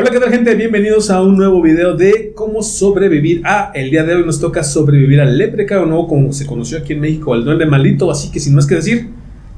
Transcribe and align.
Hola, 0.00 0.12
¿qué 0.12 0.20
tal 0.20 0.30
gente? 0.30 0.54
Bienvenidos 0.54 1.10
a 1.10 1.20
un 1.20 1.36
nuevo 1.36 1.60
video 1.60 1.96
de 1.96 2.30
cómo 2.32 2.62
sobrevivir 2.62 3.42
a... 3.44 3.72
El 3.74 3.90
día 3.90 4.04
de 4.04 4.14
hoy 4.14 4.24
nos 4.24 4.38
toca 4.38 4.62
sobrevivir 4.62 5.20
al 5.20 5.36
leprecaun 5.36 5.92
o 5.92 6.06
como 6.06 6.32
se 6.32 6.46
conoció 6.46 6.78
aquí 6.78 6.92
en 6.92 7.00
México, 7.00 7.34
al 7.34 7.44
duende 7.44 7.66
maldito. 7.66 8.08
Así 8.08 8.30
que 8.30 8.38
sin 8.38 8.54
más 8.54 8.64
que 8.64 8.76
decir, 8.76 9.08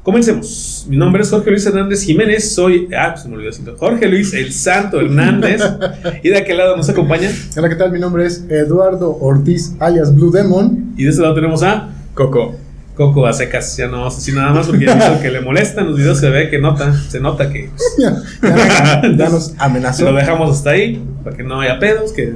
comencemos. 0.01 0.87
Mi 0.89 0.97
nombre 0.97 1.21
es 1.21 1.29
Jorge 1.29 1.51
Luis 1.51 1.63
Hernández 1.67 2.01
Jiménez. 2.01 2.55
Soy... 2.55 2.89
Ah, 2.97 3.09
pues 3.11 3.21
se 3.21 3.29
me 3.29 3.35
olvidó 3.35 3.51
decirlo. 3.51 3.75
Jorge 3.77 4.07
Luis 4.07 4.33
El 4.33 4.51
Santo 4.51 4.99
Hernández. 4.99 5.61
y 6.23 6.29
de 6.29 6.37
aquel 6.39 6.57
lado 6.57 6.75
nos 6.75 6.89
acompaña... 6.89 7.29
Hola, 7.55 7.69
¿qué 7.69 7.75
tal? 7.75 7.91
Mi 7.91 7.99
nombre 7.99 8.25
es 8.25 8.43
Eduardo 8.49 9.15
Ortiz, 9.21 9.75
alias 9.77 10.15
Blue 10.15 10.31
Demon. 10.31 10.95
Y 10.97 11.03
de 11.03 11.11
este 11.11 11.21
lado 11.21 11.35
tenemos 11.35 11.61
a... 11.61 11.91
Coco. 12.15 12.55
Coco 13.01 13.25
a 13.25 13.33
secas, 13.33 13.75
ya 13.77 13.87
no 13.87 13.97
vamos 13.97 14.13
a 14.13 14.17
decir 14.17 14.35
nada 14.35 14.53
más 14.53 14.67
porque 14.67 14.85
que 15.23 15.31
le 15.31 15.41
molesta 15.41 15.81
en 15.81 15.87
los 15.87 15.97
videos, 15.97 16.19
se 16.19 16.29
ve 16.29 16.49
que 16.51 16.59
nota, 16.59 16.93
se 17.09 17.19
nota 17.19 17.49
que 17.51 17.69
pues, 17.69 17.83
Ya, 17.97 19.01
ya- 19.01 19.01
ya 19.17 19.29
nos 19.29 19.55
amenazó. 19.57 20.05
lo 20.11 20.13
dejamos 20.15 20.55
hasta 20.55 20.69
ahí, 20.71 21.03
para 21.23 21.35
que 21.35 21.43
no 21.43 21.59
haya 21.59 21.79
pedos, 21.79 22.11
que... 22.13 22.33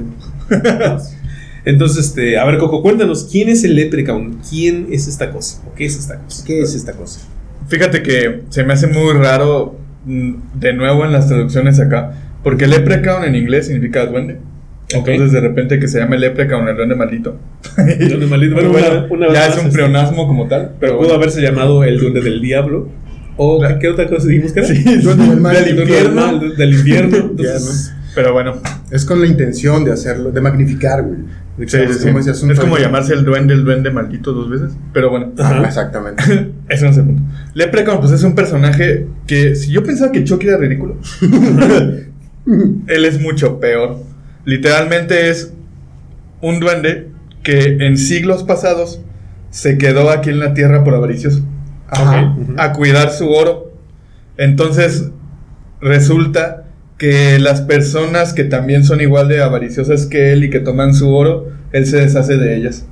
Entonces, 1.64 2.06
este, 2.06 2.38
a 2.38 2.44
ver, 2.44 2.58
Coco, 2.58 2.80
cuéntanos, 2.82 3.28
¿quién 3.30 3.48
es 3.48 3.64
el 3.64 3.74
Leprechaun? 3.74 4.38
¿Quién 4.48 4.86
es 4.90 5.08
esta 5.08 5.30
cosa? 5.30 5.60
¿O 5.66 5.74
qué 5.74 5.84
es 5.86 5.96
esta 5.98 6.16
cosa? 6.18 6.44
¿Qué 6.44 6.60
es 6.62 6.74
esta 6.74 6.92
cosa? 6.92 7.20
Fíjate 7.68 8.02
que 8.02 8.42
se 8.50 8.62
me 8.64 8.72
hace 8.74 8.86
muy 8.86 9.12
raro 9.14 9.76
mm, 10.04 10.34
de 10.54 10.72
nuevo 10.74 11.04
en 11.04 11.12
las 11.12 11.26
traducciones 11.28 11.80
acá, 11.80 12.12
porque 12.44 12.66
leprechaun 12.68 13.24
en 13.24 13.34
inglés 13.34 13.66
significa 13.66 14.06
duende. 14.06 14.38
Ok. 14.94 15.08
Entonces 15.08 15.32
de 15.32 15.40
repente 15.40 15.78
que 15.80 15.88
se 15.88 15.98
llame 15.98 16.18
leprechaun 16.18 16.68
el 16.68 16.76
duende 16.76 16.94
maldito. 16.94 17.36
Duende 17.76 18.26
maldito. 18.26 18.54
Bueno, 18.54 18.70
Bueno, 18.70 18.88
una- 18.88 19.06
una 19.10 19.26
vez 19.28 19.34
ya 19.34 19.46
es 19.48 19.54
un 19.54 19.60
este, 19.66 19.72
pleonasmo 19.72 20.26
como 20.28 20.46
tal, 20.46 20.72
Pero 20.78 20.92
pudo 20.92 21.08
bueno. 21.08 21.14
haberse 21.14 21.40
llamado 21.42 21.82
el 21.84 21.98
duende 21.98 22.20
del 22.20 22.40
diablo. 22.40 22.88
¿O 23.38 23.58
Claro. 23.58 23.78
qué 23.80 23.88
otra 23.88 24.06
cosa 24.08 24.28
dijimos 24.28 24.52
que 24.52 24.60
era? 24.60 24.68
Sí, 24.68 24.82
Duende 25.02 25.26
del 25.28 25.40
mal. 25.40 25.54
del 25.64 25.78
infierno. 25.80 26.14
mal, 26.20 26.56
del 26.56 26.72
infierno. 26.72 27.16
Entonces, 27.16 27.92
Pero 28.14 28.32
bueno, 28.32 28.54
Es 28.90 29.04
con 29.04 29.20
la 29.20 29.26
intención 29.26 29.84
de 29.84 29.92
hacerlo, 29.92 30.30
de 30.30 30.40
magnificar, 30.40 31.02
güey. 31.02 31.18
sí, 31.68 31.76
sí, 31.88 31.92
sí. 31.98 32.06
como 32.06 32.20
ese 32.20 32.30
asunto 32.30 32.54
es 32.54 32.60
como 32.60 32.76
de- 32.76 32.82
llamarse 32.82 33.12
el 33.12 33.24
duende 33.26 33.52
el 33.52 33.64
duende 33.64 33.90
maldito 33.90 34.32
dos 34.32 34.48
veces. 34.48 34.72
Pero 34.94 35.10
bueno, 35.10 35.32
Ajá. 35.38 35.64
Exactamente. 35.66 36.22
eso 36.70 36.84
no 36.86 36.90
es 36.92 36.96
el 36.96 37.04
punto. 37.04 37.22
Leprechaun 37.54 37.98
pues 38.00 38.12
es 38.12 38.22
un 38.22 38.34
personaje 38.34 39.06
que 39.26 39.54
si 39.56 39.70
yo 39.72 39.82
pensaba 39.82 40.12
que 40.12 40.24
Chucky 40.24 40.46
era 40.46 40.56
ridículo, 40.56 40.96
él 42.86 43.04
es 43.04 43.20
mucho 43.20 43.58
peor. 43.60 43.98
Literalmente 44.46 45.28
es 45.28 45.52
un 46.40 46.58
duende 46.60 47.08
que 47.42 47.76
en 47.86 47.98
siglos 47.98 48.42
pasados 48.44 49.00
se 49.50 49.76
quedó 49.76 50.08
aquí 50.10 50.30
en 50.30 50.38
la 50.40 50.54
tierra 50.54 50.82
por 50.84 50.94
avaricioso 50.94 51.42
Ajá. 51.88 52.34
A 52.56 52.72
cuidar 52.72 53.10
su 53.10 53.30
oro. 53.30 53.72
Entonces 54.38 55.10
resulta 55.80 56.64
que 56.98 57.38
las 57.38 57.60
personas 57.60 58.32
que 58.32 58.44
también 58.44 58.82
son 58.84 59.00
igual 59.00 59.28
de 59.28 59.42
avariciosas 59.42 60.06
que 60.06 60.32
él 60.32 60.44
y 60.44 60.50
que 60.50 60.60
toman 60.60 60.94
su 60.94 61.08
oro, 61.14 61.48
él 61.72 61.86
se 61.86 61.98
deshace 61.98 62.36
de 62.38 62.56
ellas. 62.56 62.86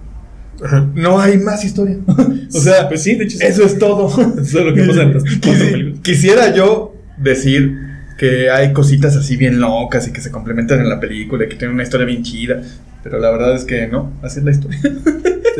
Ajá. 0.64 0.88
No 0.94 1.20
hay 1.20 1.38
más 1.38 1.64
historia. 1.64 1.98
o 2.06 2.60
sea, 2.60 2.88
Pues 2.88 3.02
sí, 3.02 3.14
de 3.16 3.25
hecho, 3.25 3.38
sí. 3.38 3.44
eso 3.47 3.64
es 3.64 3.78
todo. 3.78 4.08
Eso 4.41 4.58
es 4.60 4.64
lo 4.66 4.75
que 4.75 4.84
pasa 4.84 5.02
en 5.02 5.14
las. 5.92 6.00
Quisiera 6.02 6.55
yo 6.55 6.94
decir 7.19 7.77
que 8.18 8.50
hay 8.50 8.72
cositas 8.72 9.16
así 9.16 9.36
bien 9.36 9.60
locas 9.60 10.06
y 10.08 10.12
que 10.12 10.20
se 10.20 10.30
complementan 10.30 10.80
en 10.80 10.88
la 10.88 11.00
película 11.00 11.44
y 11.44 11.48
que 11.48 11.56
tienen 11.56 11.74
una 11.74 11.82
historia 11.82 12.06
bien 12.06 12.22
chida. 12.22 12.62
Pero 13.02 13.18
la 13.18 13.30
verdad 13.30 13.54
es 13.54 13.64
que 13.64 13.86
no, 13.86 14.12
así 14.22 14.38
es 14.38 14.44
la 14.44 14.50
historia. 14.52 14.78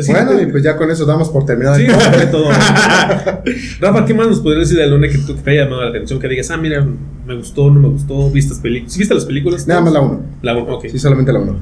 Bueno, 0.07 0.41
y 0.41 0.47
pues 0.47 0.61
ya 0.61 0.75
con 0.75 0.91
eso 0.91 1.05
damos 1.05 1.29
por 1.29 1.45
terminado. 1.45 1.77
Sí, 1.77 1.83
el 1.85 2.29
todo. 2.29 2.49
Rafa, 3.79 4.03
¿qué 4.05 4.13
más 4.13 4.27
nos 4.27 4.41
podrías 4.41 4.67
decir 4.67 4.77
del 4.77 4.89
Lune 4.91 5.07
que, 5.09 5.19
tú, 5.19 5.35
que 5.37 5.41
te 5.41 5.51
haya 5.51 5.63
llamado 5.63 5.83
la 5.83 5.89
atención? 5.89 6.19
Que 6.19 6.27
digas, 6.27 6.51
ah, 6.51 6.57
mira, 6.57 6.85
me 7.25 7.33
gustó, 7.37 7.71
no 7.71 7.79
me 7.79 7.87
gustó, 7.87 8.29
viste 8.29 8.51
las 8.53 8.59
películas. 8.61 8.91
¿Sí 8.91 8.99
viste 8.99 9.13
las 9.15 9.23
películas? 9.23 9.65
Nada 9.67 9.79
más 9.79 9.93
la 9.93 10.01
uno. 10.01 10.21
La 10.41 10.57
uno, 10.57 10.75
ok. 10.75 10.87
Sí, 10.91 10.99
solamente 10.99 11.31
la 11.31 11.39
uno. 11.39 11.55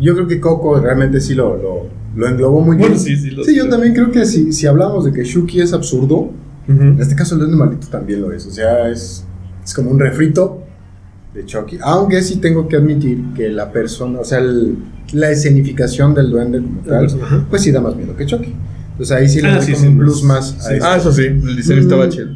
Yo 0.00 0.14
creo 0.14 0.26
que 0.26 0.40
Coco 0.40 0.80
realmente 0.80 1.20
sí 1.20 1.34
lo, 1.36 1.56
lo, 1.56 1.86
lo 2.16 2.28
englobó 2.28 2.60
muy 2.60 2.76
Bueno, 2.76 2.94
bien. 2.94 2.98
sí, 3.00 3.16
sí, 3.16 3.30
lo- 3.30 3.44
Sí, 3.44 3.54
yo 3.56 3.68
también 3.68 3.94
creo 3.94 4.10
que 4.10 4.26
si, 4.26 4.52
si 4.52 4.66
hablamos 4.66 5.04
de 5.04 5.12
que 5.12 5.22
Shuki 5.24 5.60
es 5.60 5.72
absurdo, 5.72 6.32
Ujú. 6.66 6.82
En 6.82 6.98
este 6.98 7.14
caso 7.14 7.34
el 7.34 7.40
duende 7.40 7.58
maldito 7.58 7.86
también 7.88 8.22
lo 8.22 8.32
es. 8.32 8.46
O 8.46 8.50
sea, 8.50 8.88
es, 8.88 9.24
es 9.64 9.74
como 9.74 9.90
un 9.90 9.98
refrito 9.98 10.60
de 11.34 11.44
Chucky. 11.46 11.78
Aunque 11.82 12.22
sí 12.22 12.36
tengo 12.36 12.68
que 12.68 12.76
admitir 12.76 13.24
que 13.34 13.48
la 13.48 13.72
persona, 13.72 14.20
o 14.20 14.24
sea, 14.24 14.38
el- 14.38 14.76
la 15.12 15.30
escenificación 15.30 16.14
del 16.14 16.30
duende 16.30 16.58
como 16.60 16.80
tal, 16.80 17.06
pues 17.50 17.62
sí 17.62 17.70
da 17.72 17.80
más 17.80 17.96
miedo 17.96 18.16
que 18.16 18.26
Chucky. 18.26 18.54
Entonces 18.92 19.16
ahí 19.16 19.28
sí 19.28 19.40
le 19.40 19.48
Ah, 19.48 19.56
doy 19.56 19.64
sí, 19.66 19.72
como 19.72 19.82
sí, 19.84 19.88
un 19.88 19.96
más- 19.96 20.04
plus 20.04 20.22
más 20.22 20.52
a 20.66 20.68
sí. 20.70 20.74
ah, 20.82 20.96
eso 20.96 21.12
sí, 21.12 21.22
el 21.24 21.56
diseño 21.56 21.80
estaba 21.80 22.06
Mm. 22.06 22.10
chido. 22.10 22.28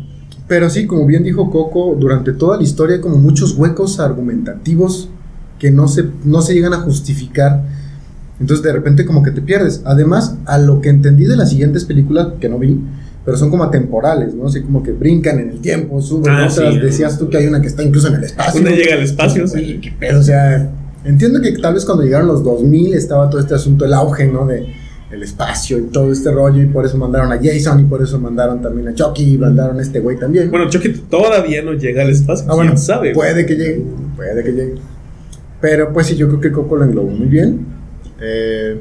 Pero 0.49 0.71
sí, 0.71 0.87
como 0.87 1.06
bien 1.06 1.22
dijo 1.22 1.50
Coco, 1.50 1.97
durante 1.99 2.33
toda 2.33 2.56
la 2.56 2.62
historia 2.62 2.97
hay 2.97 3.00
como 3.03 3.16
muchos 3.19 3.53
huecos 3.56 4.00
argumentativos 4.00 5.09
que 5.59 5.71
no 5.71 5.89
se, 5.89 6.05
no 6.25 6.41
se 6.41 6.55
llegan 6.55 6.72
a 6.72 6.78
justificar. 6.81 7.62
Entonces 8.41 8.65
de 8.65 8.72
repente 8.72 9.05
como 9.05 9.22
que 9.22 9.31
te 9.33 9.41
pierdes. 9.43 9.83
Además, 9.84 10.37
a 10.47 10.59
lo 10.59 10.81
que 10.81 10.89
entendí 10.89 11.25
de 11.25 11.37
las 11.37 11.50
siguientes 11.50 11.84
películas, 11.84 12.28
que 12.41 12.49
no 12.49 12.59
vi, 12.59 12.81
pero 13.28 13.37
son 13.37 13.50
como 13.50 13.62
atemporales, 13.65 14.33
¿no? 14.33 14.47
Así 14.47 14.62
como 14.62 14.83
que 14.83 14.91
brincan 14.93 15.39
en 15.39 15.50
el 15.50 15.61
tiempo, 15.61 16.00
suben 16.00 16.33
Ah, 16.33 16.47
otras. 16.50 16.72
sí. 16.72 16.78
Decías 16.78 17.19
tú 17.19 17.28
que 17.28 17.37
hay 17.37 17.47
una 17.47 17.61
que 17.61 17.66
está 17.66 17.83
incluso 17.83 18.09
en 18.09 18.15
el 18.15 18.25
espacio. 18.25 18.62
¿Dónde 18.62 18.75
llega 18.75 18.94
el 18.94 19.03
espacio? 19.03 19.44
Oye, 19.44 19.53
Sí. 19.66 19.81
qué 19.83 19.91
pedo, 19.93 20.21
o 20.21 20.22
sea, 20.22 20.71
entiendo 21.05 21.43
que 21.43 21.53
tal 21.59 21.75
vez 21.75 21.84
cuando 21.84 22.05
llegaron 22.05 22.27
los 22.27 22.43
2000 22.43 22.94
estaba 22.94 23.28
todo 23.28 23.39
este 23.39 23.55
asunto, 23.55 23.84
el 23.84 23.93
auge, 23.93 24.27
¿no? 24.28 24.47
De 24.47 24.66
el 25.11 25.22
espacio 25.22 25.77
y 25.78 25.83
todo 25.83 26.11
este 26.11 26.31
rollo, 26.31 26.62
y 26.62 26.66
por 26.66 26.87
eso 26.87 26.97
mandaron 26.97 27.31
a 27.31 27.39
Jason, 27.43 27.81
y 27.81 27.84
por 27.84 28.00
eso 28.03 28.19
mandaron 28.19 28.62
también 28.62 28.89
a 28.89 28.94
Chucky, 28.94 29.34
y 29.34 29.37
mandaron 29.37 29.78
a 29.78 29.83
este 29.83 30.00
güey 30.00 30.19
también. 30.19 30.50
Bueno, 30.50 30.71
Chucky 30.71 30.89
todavía 31.10 31.60
no 31.62 31.75
llega 31.75 32.00
al 32.05 32.09
espacio. 32.10 32.47
Ah, 32.49 32.55
bueno, 32.55 32.71
¿Quién 32.72 32.78
sabe? 32.83 33.12
puede 33.12 33.45
que 33.45 33.56
llegue, 33.56 33.83
puede 34.16 34.43
que 34.43 34.53
llegue. 34.53 34.75
Pero 35.60 35.93
pues 35.93 36.06
sí, 36.06 36.16
yo 36.16 36.28
creo 36.28 36.41
que 36.41 36.50
Coco 36.50 36.77
lo 36.77 36.84
englobó 36.87 37.10
muy 37.10 37.27
bien. 37.27 37.66
Eh, 38.22 38.81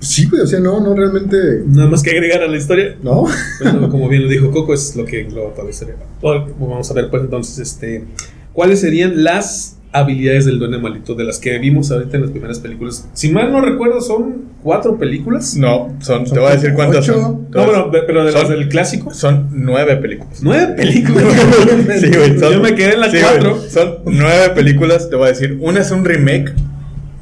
sí, 0.00 0.26
güey, 0.28 0.42
o 0.42 0.46
sea, 0.46 0.60
no, 0.60 0.80
no 0.80 0.94
realmente. 0.94 1.36
Nada 1.66 1.88
más 1.88 2.02
que 2.02 2.10
agregar 2.10 2.42
a 2.42 2.48
la 2.48 2.56
historia. 2.56 2.96
No. 3.02 3.26
Bueno, 3.62 3.88
como 3.90 4.08
bien 4.08 4.24
lo 4.24 4.28
dijo 4.28 4.50
Coco, 4.50 4.74
es 4.74 4.96
lo 4.96 5.04
que 5.04 5.20
engloba 5.22 5.50
toda 5.52 5.64
la 5.64 5.70
historia. 5.70 5.94
Bueno, 6.20 6.46
Vamos 6.58 6.90
a 6.90 6.94
ver, 6.94 7.08
pues 7.10 7.22
entonces, 7.22 7.58
este, 7.58 8.04
¿cuáles 8.52 8.80
serían 8.80 9.22
las 9.22 9.76
habilidades 9.92 10.44
del 10.46 10.60
duende 10.60 10.78
maldito 10.78 11.16
de 11.16 11.24
las 11.24 11.40
que 11.40 11.58
vimos 11.58 11.90
ahorita 11.90 12.16
en 12.16 12.22
las 12.22 12.30
primeras 12.30 12.60
películas? 12.60 13.08
Si 13.12 13.30
mal 13.30 13.50
no 13.50 13.60
recuerdo, 13.60 14.00
son 14.00 14.44
cuatro 14.62 14.96
películas. 14.98 15.56
No, 15.56 15.96
son, 16.00 16.26
Son 16.26 16.34
te 16.34 16.40
voy 16.40 16.50
a 16.50 16.54
decir 16.54 16.74
cuántas 16.74 17.08
ocho. 17.08 17.20
son. 17.20 17.48
No, 17.50 17.64
bueno, 17.66 17.88
de- 17.90 18.02
pero 18.02 18.24
de 18.24 18.30
las 18.32 18.48
del 18.48 18.68
clásico. 18.68 19.12
Son 19.12 19.48
nueve 19.52 19.96
películas. 19.96 20.40
Nueve 20.42 20.74
películas. 20.76 21.24
Sí, 22.00 22.08
güey, 22.08 22.38
son- 22.38 22.52
Yo 22.52 22.60
me 22.60 22.74
quedé 22.74 22.94
en 22.94 23.00
las 23.00 23.10
sí, 23.10 23.18
güey, 23.18 23.30
cuatro. 23.32 23.60
Son 23.68 23.98
nueve 24.04 24.50
películas, 24.54 25.10
te 25.10 25.16
voy 25.16 25.26
a 25.26 25.28
decir. 25.30 25.58
Una 25.60 25.80
es 25.80 25.90
un 25.90 26.04
remake 26.04 26.52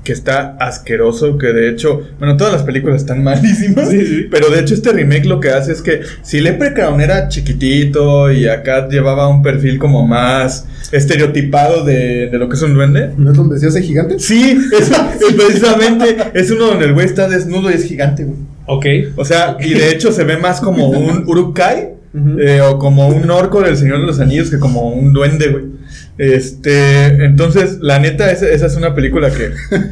que 0.08 0.14
está 0.14 0.56
asqueroso, 0.58 1.36
que 1.36 1.48
de 1.48 1.68
hecho, 1.68 2.00
bueno, 2.18 2.38
todas 2.38 2.50
las 2.50 2.62
películas 2.62 3.02
están 3.02 3.22
malísimas. 3.24 3.90
Sí, 3.90 4.06
sí. 4.06 4.26
Pero 4.30 4.48
de 4.48 4.58
hecho 4.58 4.72
este 4.72 4.90
remake 4.90 5.26
lo 5.26 5.38
que 5.38 5.50
hace 5.50 5.70
es 5.70 5.82
que 5.82 6.00
si 6.22 6.40
Leprechaun 6.40 7.02
era 7.02 7.28
chiquitito 7.28 8.32
y 8.32 8.48
acá 8.48 8.88
llevaba 8.88 9.28
un 9.28 9.42
perfil 9.42 9.78
como 9.78 10.06
más 10.06 10.66
estereotipado 10.92 11.84
de, 11.84 12.30
de 12.30 12.38
lo 12.38 12.48
que 12.48 12.56
es 12.56 12.62
un 12.62 12.72
duende. 12.72 13.10
¿No 13.18 13.32
es 13.32 13.36
donde 13.36 13.58
se 13.58 13.66
hace 13.66 13.82
gigante? 13.82 14.18
Sí, 14.18 14.58
es, 14.72 14.90
es 14.90 15.34
precisamente 15.34 16.16
es 16.32 16.50
uno 16.50 16.68
donde 16.68 16.86
el 16.86 16.94
güey 16.94 17.04
está 17.04 17.28
desnudo 17.28 17.70
y 17.70 17.74
es 17.74 17.84
gigante, 17.84 18.24
güey. 18.24 18.38
Ok. 18.64 18.86
O 19.16 19.26
sea, 19.26 19.58
y 19.60 19.74
de 19.74 19.90
hecho 19.92 20.10
se 20.10 20.24
ve 20.24 20.38
más 20.38 20.62
como 20.62 20.88
un 20.88 21.24
Urukai 21.26 21.97
Eh, 22.38 22.60
o 22.60 22.78
como 22.78 23.08
un 23.08 23.30
orco 23.30 23.62
del 23.62 23.76
Señor 23.76 24.00
de 24.00 24.06
los 24.06 24.20
Anillos 24.20 24.50
que 24.50 24.58
como 24.58 24.88
un 24.90 25.12
duende, 25.12 25.48
güey. 25.48 25.64
Este, 26.18 27.24
entonces, 27.24 27.78
la 27.80 27.98
neta, 27.98 28.30
esa, 28.30 28.48
esa 28.48 28.66
es 28.66 28.76
una 28.76 28.94
película 28.94 29.30
que 29.30 29.50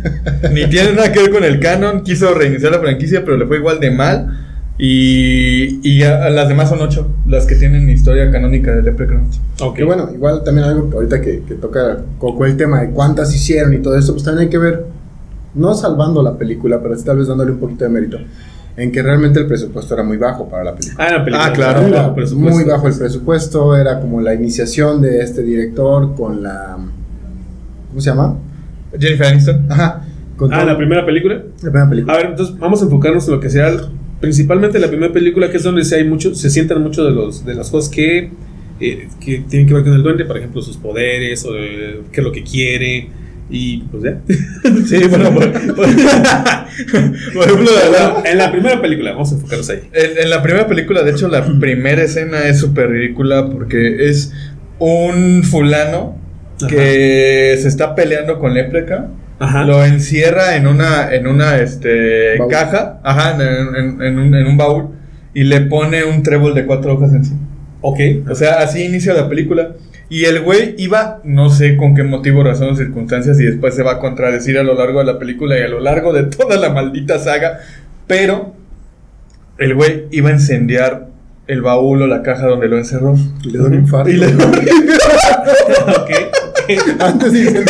ni 0.52 0.66
tiene 0.68 0.92
nada 0.92 1.12
que 1.12 1.20
ver 1.20 1.30
con 1.30 1.44
el 1.44 1.60
canon. 1.60 2.02
Quiso 2.02 2.34
reiniciar 2.34 2.72
la 2.72 2.80
franquicia, 2.80 3.24
pero 3.24 3.36
le 3.36 3.46
fue 3.46 3.58
igual 3.58 3.80
de 3.80 3.90
mal. 3.90 4.42
Y, 4.78 5.80
y 5.82 5.98
ya 5.98 6.28
las 6.28 6.48
demás 6.48 6.68
son 6.68 6.82
ocho, 6.82 7.10
las 7.26 7.46
que 7.46 7.54
tienen 7.54 7.88
historia 7.88 8.30
canónica 8.30 8.74
de 8.74 8.82
Leprechaun. 8.82 9.28
Ok. 9.60 9.76
Que 9.76 9.84
bueno, 9.84 10.10
igual 10.12 10.44
también 10.44 10.66
algo 10.66 10.90
que 10.90 10.96
ahorita 10.96 11.20
que, 11.20 11.42
que 11.48 11.54
toca 11.54 12.02
Coco 12.18 12.44
el 12.44 12.56
tema 12.58 12.82
de 12.82 12.90
cuántas 12.90 13.34
hicieron 13.34 13.72
y 13.72 13.78
todo 13.78 13.96
eso, 13.96 14.12
pues 14.12 14.24
también 14.24 14.48
hay 14.48 14.50
que 14.50 14.58
ver, 14.58 14.84
no 15.54 15.74
salvando 15.74 16.22
la 16.22 16.36
película, 16.36 16.80
pero 16.82 16.94
sí 16.94 17.04
tal 17.04 17.16
vez 17.18 17.28
dándole 17.28 17.52
un 17.52 17.58
poquito 17.58 17.84
de 17.84 17.90
mérito, 17.90 18.18
en 18.76 18.92
que 18.92 19.02
realmente 19.02 19.40
el 19.40 19.46
presupuesto 19.46 19.94
era 19.94 20.02
muy 20.02 20.16
bajo 20.18 20.48
para 20.48 20.64
la 20.64 20.74
película. 20.74 21.04
Ah, 21.06 21.12
la 21.12 21.24
película. 21.24 21.46
Ah, 21.46 21.52
claro. 21.52 21.80
Muy 21.82 21.90
Era 21.90 22.02
bajo 22.02 22.14
presupuesto. 22.14 22.54
muy 22.58 22.64
bajo 22.64 22.88
el 22.88 22.94
presupuesto, 22.98 23.76
era 23.76 24.00
como 24.00 24.20
la 24.20 24.34
iniciación 24.34 25.00
de 25.00 25.20
este 25.22 25.42
director 25.42 26.14
con 26.14 26.42
la... 26.42 26.76
¿Cómo 27.88 28.00
se 28.00 28.10
llama? 28.10 28.36
Jennifer 28.98 29.26
Aniston. 29.26 29.66
Ajá. 29.70 30.02
Con 30.36 30.52
Ah, 30.52 30.58
todo- 30.58 30.66
la 30.66 30.76
primera 30.76 31.06
película. 31.06 31.34
la 31.36 31.70
primera 31.70 31.88
película. 31.88 32.12
A 32.12 32.16
ver, 32.18 32.26
entonces 32.26 32.58
vamos 32.58 32.82
a 32.82 32.84
enfocarnos 32.84 33.26
en 33.26 33.34
lo 33.34 33.40
que 33.40 33.48
sea 33.50 33.70
principalmente 34.20 34.78
la 34.78 34.88
primera 34.88 35.12
película, 35.12 35.50
que 35.50 35.56
es 35.58 35.62
donde 35.62 35.84
se 35.84 35.96
hay 35.96 36.04
mucho, 36.04 36.34
se 36.34 36.48
sientan 36.50 36.82
mucho 36.82 37.04
de 37.04 37.10
los 37.12 37.44
de 37.44 37.54
las 37.54 37.70
cosas 37.70 37.90
que, 37.90 38.30
eh, 38.80 39.08
que 39.20 39.44
tienen 39.48 39.66
que 39.68 39.74
ver 39.74 39.84
con 39.84 39.92
el 39.94 40.02
duende, 40.02 40.24
por 40.24 40.36
ejemplo, 40.38 40.60
sus 40.62 40.76
poderes, 40.78 41.44
o 41.44 41.54
eh, 41.56 42.00
qué 42.12 42.20
es 42.20 42.24
lo 42.24 42.32
que 42.32 42.42
quiere, 42.42 43.08
y 43.48 43.78
pues 43.84 44.02
ya. 44.02 44.18
Sí, 44.86 45.06
bueno, 45.08 45.32
por, 45.32 45.50
por- 45.52 45.74
por 45.76 47.44
ejemplo, 47.44 47.70
la- 47.92 48.22
en 48.30 48.38
la 48.38 48.50
primera 48.52 48.80
película, 48.80 49.12
vamos 49.12 49.32
a 49.32 49.34
enfocarnos 49.36 49.70
ahí. 49.70 49.80
En, 49.92 50.18
en 50.24 50.30
la 50.30 50.42
primera 50.42 50.66
película, 50.66 51.02
de 51.02 51.12
hecho, 51.12 51.28
la 51.28 51.44
primera 51.58 52.02
escena 52.02 52.44
es 52.48 52.58
súper 52.58 52.90
ridícula 52.90 53.48
porque 53.50 54.08
es 54.08 54.32
un 54.78 55.42
fulano 55.42 56.18
que 56.68 57.56
se 57.60 57.68
está 57.68 57.94
peleando 57.94 58.38
con 58.38 58.54
Lepreca. 58.54 59.08
Ajá. 59.38 59.64
Lo 59.64 59.84
encierra 59.84 60.56
en 60.56 60.66
una, 60.66 61.14
en 61.14 61.26
una 61.26 61.58
este, 61.58 62.38
Baúl. 62.38 62.50
caja, 62.50 63.00
ajá, 63.04 63.34
en, 63.34 63.76
en- 63.76 64.02
en 64.02 64.18
un, 64.18 64.34
en 64.34 64.46
un 64.46 64.56
baúl, 64.56 64.88
y 65.34 65.44
le 65.44 65.60
pone 65.62 66.04
un 66.04 66.22
trébol 66.22 66.54
de 66.54 66.64
cuatro 66.64 66.94
hojas 66.94 67.12
encima. 67.12 67.40
Ok. 67.82 68.00
O 68.30 68.34
sea, 68.34 68.60
así 68.60 68.84
inicia 68.84 69.12
la 69.12 69.28
película. 69.28 69.72
Y 70.08 70.24
el 70.26 70.40
güey 70.42 70.74
iba, 70.78 71.20
no 71.24 71.50
sé 71.50 71.76
con 71.76 71.94
qué 71.96 72.04
motivo, 72.04 72.44
razón 72.44 72.68
o 72.70 72.76
circunstancias, 72.76 73.40
y 73.40 73.44
después 73.44 73.74
se 73.74 73.82
va 73.82 73.92
a 73.94 73.98
contradecir 73.98 74.56
a 74.58 74.62
lo 74.62 74.74
largo 74.74 75.00
de 75.00 75.04
la 75.06 75.18
película 75.18 75.58
y 75.58 75.62
a 75.62 75.68
lo 75.68 75.80
largo 75.80 76.12
de 76.12 76.24
toda 76.24 76.56
la 76.56 76.70
maldita 76.70 77.18
saga. 77.18 77.58
Pero 78.06 78.54
el 79.58 79.74
güey 79.74 80.04
iba 80.12 80.30
a 80.30 80.32
incendiar 80.34 81.08
el 81.48 81.62
baúl 81.62 82.02
o 82.02 82.06
la 82.06 82.22
caja 82.22 82.46
donde 82.46 82.68
lo 82.68 82.76
encerró. 82.78 83.14
Y 83.42 83.50
le 83.50 83.58
da 83.58 83.64
un 83.64 83.74
infarto. 83.74 84.10
Y 84.10 84.14
le- 84.14 84.26
ok. 84.34 86.10
ok. 86.68 87.00
Antes 87.00 87.32
de 87.32 87.64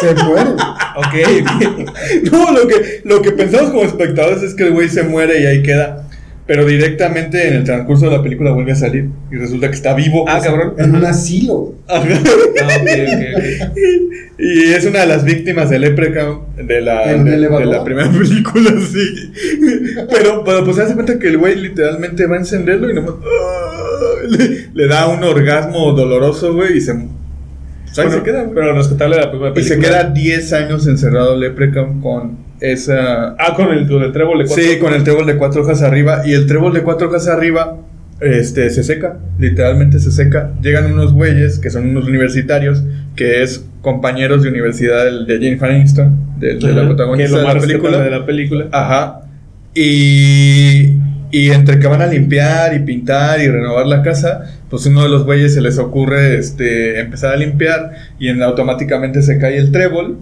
se 0.00 0.14
muere. 0.24 0.50
Ok, 0.96 1.14
ok. 1.42 1.90
No, 2.32 2.52
lo 2.52 2.66
que, 2.68 3.00
lo 3.04 3.22
que 3.22 3.32
pensamos 3.32 3.70
como 3.70 3.82
espectadores 3.82 4.42
es 4.42 4.54
que 4.54 4.64
el 4.64 4.72
güey 4.72 4.88
se 4.88 5.02
muere 5.02 5.40
y 5.40 5.46
ahí 5.46 5.62
queda. 5.62 6.05
Pero 6.46 6.64
directamente 6.64 7.48
en 7.48 7.54
el 7.54 7.64
transcurso 7.64 8.08
de 8.08 8.16
la 8.16 8.22
película 8.22 8.52
vuelve 8.52 8.70
a 8.70 8.76
salir 8.76 9.08
y 9.32 9.36
resulta 9.36 9.68
que 9.68 9.74
está 9.74 9.94
vivo. 9.94 10.24
Ah, 10.28 10.40
sea, 10.40 10.52
cabrón. 10.52 10.74
En 10.78 10.94
un 10.94 11.04
asilo. 11.04 11.74
Ah, 11.88 11.98
ok, 11.98 12.06
ok, 12.06 12.28
ok. 12.64 13.78
Y 14.38 14.64
es 14.72 14.84
una 14.86 15.00
de 15.00 15.06
las 15.06 15.24
víctimas 15.24 15.70
del 15.70 15.80
Leprechaun 15.82 16.40
de 16.56 16.80
la, 16.82 17.10
¿En 17.10 17.20
un 17.20 17.24
de, 17.26 17.66
la 17.66 17.82
primera 17.82 18.10
película, 18.12 18.70
sí. 18.80 19.32
Pero, 20.10 20.44
pero 20.44 20.64
pues 20.64 20.76
se 20.76 20.82
hace 20.82 20.94
cuenta 20.94 21.18
que 21.18 21.28
el 21.28 21.38
güey 21.38 21.56
literalmente 21.56 22.26
va 22.26 22.36
a 22.36 22.38
encenderlo 22.40 22.90
y 22.90 22.94
nomás 22.94 23.14
¡ah! 23.24 24.26
le, 24.28 24.68
le 24.72 24.86
da 24.88 25.08
un 25.08 25.24
orgasmo 25.24 25.92
doloroso, 25.92 26.54
güey, 26.54 26.76
y 26.76 26.80
se, 26.80 26.94
pues 26.94 27.06
Bueno, 27.96 28.10
se 28.12 28.22
queda. 28.22 28.46
Pero 28.54 28.72
rescatable 28.74 29.16
la 29.16 29.30
primera 29.30 29.52
Y 29.58 29.62
se 29.64 29.76
película. 29.76 30.00
queda 30.02 30.10
10 30.10 30.52
años 30.52 30.86
encerrado 30.86 31.34
Leprechaun 31.36 32.00
con 32.02 32.45
esa... 32.60 33.30
Ah, 33.38 33.54
con 33.56 33.72
el, 33.72 33.86
con 33.88 34.02
el 34.02 34.12
trébol 34.12 34.38
de 34.38 34.46
cuatro. 34.46 34.64
Sí, 34.64 34.78
con 34.78 34.94
el 34.94 35.04
trébol 35.04 35.26
de 35.26 35.36
cuatro 35.36 35.62
hojas 35.62 35.82
arriba. 35.82 36.22
Y 36.26 36.32
el 36.32 36.46
trébol 36.46 36.72
de 36.74 36.82
cuatro 36.82 37.08
hojas 37.08 37.28
arriba 37.28 37.78
este, 38.20 38.70
se 38.70 38.82
seca. 38.82 39.18
Literalmente 39.38 39.98
se 39.98 40.10
seca. 40.10 40.52
Llegan 40.62 40.92
unos 40.92 41.12
güeyes 41.12 41.58
que 41.58 41.70
son 41.70 41.88
unos 41.88 42.06
universitarios, 42.08 42.82
que 43.14 43.42
es 43.42 43.64
compañeros 43.82 44.42
de 44.42 44.48
universidad 44.48 45.04
del- 45.04 45.26
de 45.26 45.38
Jennifer 45.38 45.70
Aniston, 45.70 46.18
de, 46.38 46.54
de 46.56 46.60
la 46.72 46.80
Ajá, 46.80 46.86
protagonista 46.88 47.38
de 47.38 47.44
la 47.44 47.60
película. 47.60 47.98
de 48.00 48.10
la 48.10 48.26
película. 48.26 48.66
Ajá. 48.72 49.20
Y, 49.74 50.94
y 51.30 51.50
entre 51.50 51.78
que 51.78 51.86
van 51.86 52.00
a 52.02 52.06
limpiar 52.06 52.74
y 52.74 52.80
pintar 52.80 53.40
y 53.40 53.48
renovar 53.48 53.86
la 53.86 54.02
casa, 54.02 54.44
pues 54.70 54.86
uno 54.86 55.02
de 55.02 55.08
los 55.10 55.24
güeyes 55.24 55.52
se 55.54 55.60
les 55.60 55.78
ocurre 55.78 56.38
este, 56.38 56.98
empezar 57.00 57.34
a 57.34 57.36
limpiar 57.36 57.92
y 58.18 58.28
en, 58.28 58.42
automáticamente 58.42 59.20
se 59.22 59.38
cae 59.38 59.58
el 59.58 59.70
trébol 59.72 60.16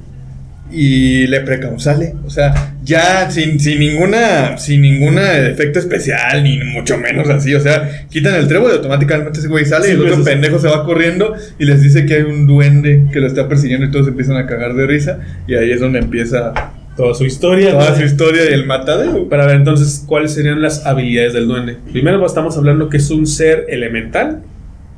y 0.71 1.27
le 1.27 1.45
sale. 1.79 2.15
O 2.25 2.31
sea, 2.31 2.75
ya 2.83 3.31
sin, 3.31 3.61
sin 3.61 3.79
ninguna 3.79 4.57
sin 4.59 4.81
ninguna 4.83 5.39
efecto 5.39 5.79
especial, 5.79 6.43
ni 6.43 6.59
mucho 6.65 6.97
menos 6.99 7.29
así. 7.29 7.55
O 7.55 7.61
sea, 7.61 8.07
quitan 8.11 8.35
el 8.35 8.49
trébol 8.49 8.71
y 8.73 8.75
automáticamente 8.77 9.39
ese 9.39 9.49
güey 9.49 9.65
sale 9.65 9.85
Sí, 9.87 9.91
y 9.93 9.95
el 9.95 10.01
otro 10.03 10.15
es- 10.15 10.21
pendejo 10.21 10.59
se 10.59 10.69
va 10.69 10.85
corriendo 10.85 11.35
y 11.59 11.65
les 11.65 11.83
dice 11.83 12.07
que 12.07 12.15
hay 12.15 12.23
un 12.23 12.47
duende 12.47 13.07
que 13.13 13.21
lo 13.21 13.27
está 13.27 13.49
persiguiendo 13.49 13.87
y 13.87 13.91
todos 13.91 14.09
empiezan 14.09 14.37
a 14.37 14.47
cagar 14.47 14.75
de 14.75 14.87
risa. 14.87 15.19
Y 15.47 15.55
ahí 15.55 15.71
es 15.71 15.81
donde 15.81 15.99
empieza 16.01 16.53
Toda 16.97 17.13
su 17.15 17.25
historia. 17.25 17.73
toda 17.73 17.91
¿no? 17.91 17.97
su 17.97 18.03
historia 18.05 18.49
y 18.51 18.55
el 18.55 18.67
matadero. 18.67 19.29
Para 19.29 19.47
ver 19.47 19.57
entonces 19.57 20.05
cuáles 20.07 20.33
serían 20.33 20.63
las 20.63 20.87
habilidades 20.87 21.33
del 21.33 21.49
duende. 21.49 21.77
Primero 21.93 22.21
pues, 22.21 22.31
estamos 22.31 22.57
hablando 22.57 22.89
que 22.89 22.99
es 22.99 23.11
un 23.11 23.27
ser 23.27 23.67
elemental. 23.69 24.43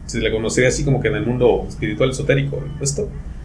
Se 0.05 0.21
le 0.21 0.31
conocería 0.31 0.69
así 0.69 0.85
como 0.85 1.01
que 1.01 1.09
en 1.09 1.17
el 1.17 1.27
mundo 1.27 1.65
espiritual 1.69 2.11
esotérico 2.11 2.63
esto. 2.83 3.11
Y, 3.11 3.36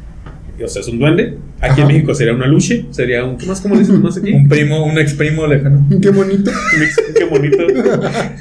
O 0.63 0.67
sea, 0.67 0.81
es 0.81 0.87
un 0.87 0.99
duende. 0.99 1.37
Aquí 1.59 1.81
en. 1.81 1.87
México 1.87 2.13
sería 2.15 2.33
una 2.33 2.47
luche. 2.47 2.85
Sería 2.91 3.23
un. 3.25 3.37
¿Qué 3.37 3.45
más? 3.45 3.61
¿Cómo 3.61 3.75
le 3.75 3.81
dicen 3.81 4.01
más 4.01 4.17
aquí? 4.17 4.31
Un 4.33 4.47
primo, 4.47 4.85
un 4.85 4.97
ex 4.97 5.13
primo 5.13 5.45
lejano. 5.47 5.85
Qué 6.01 6.09
bonito. 6.09 6.51
Un 6.51 7.13
Qué 7.15 7.25
bonito. 7.25 7.57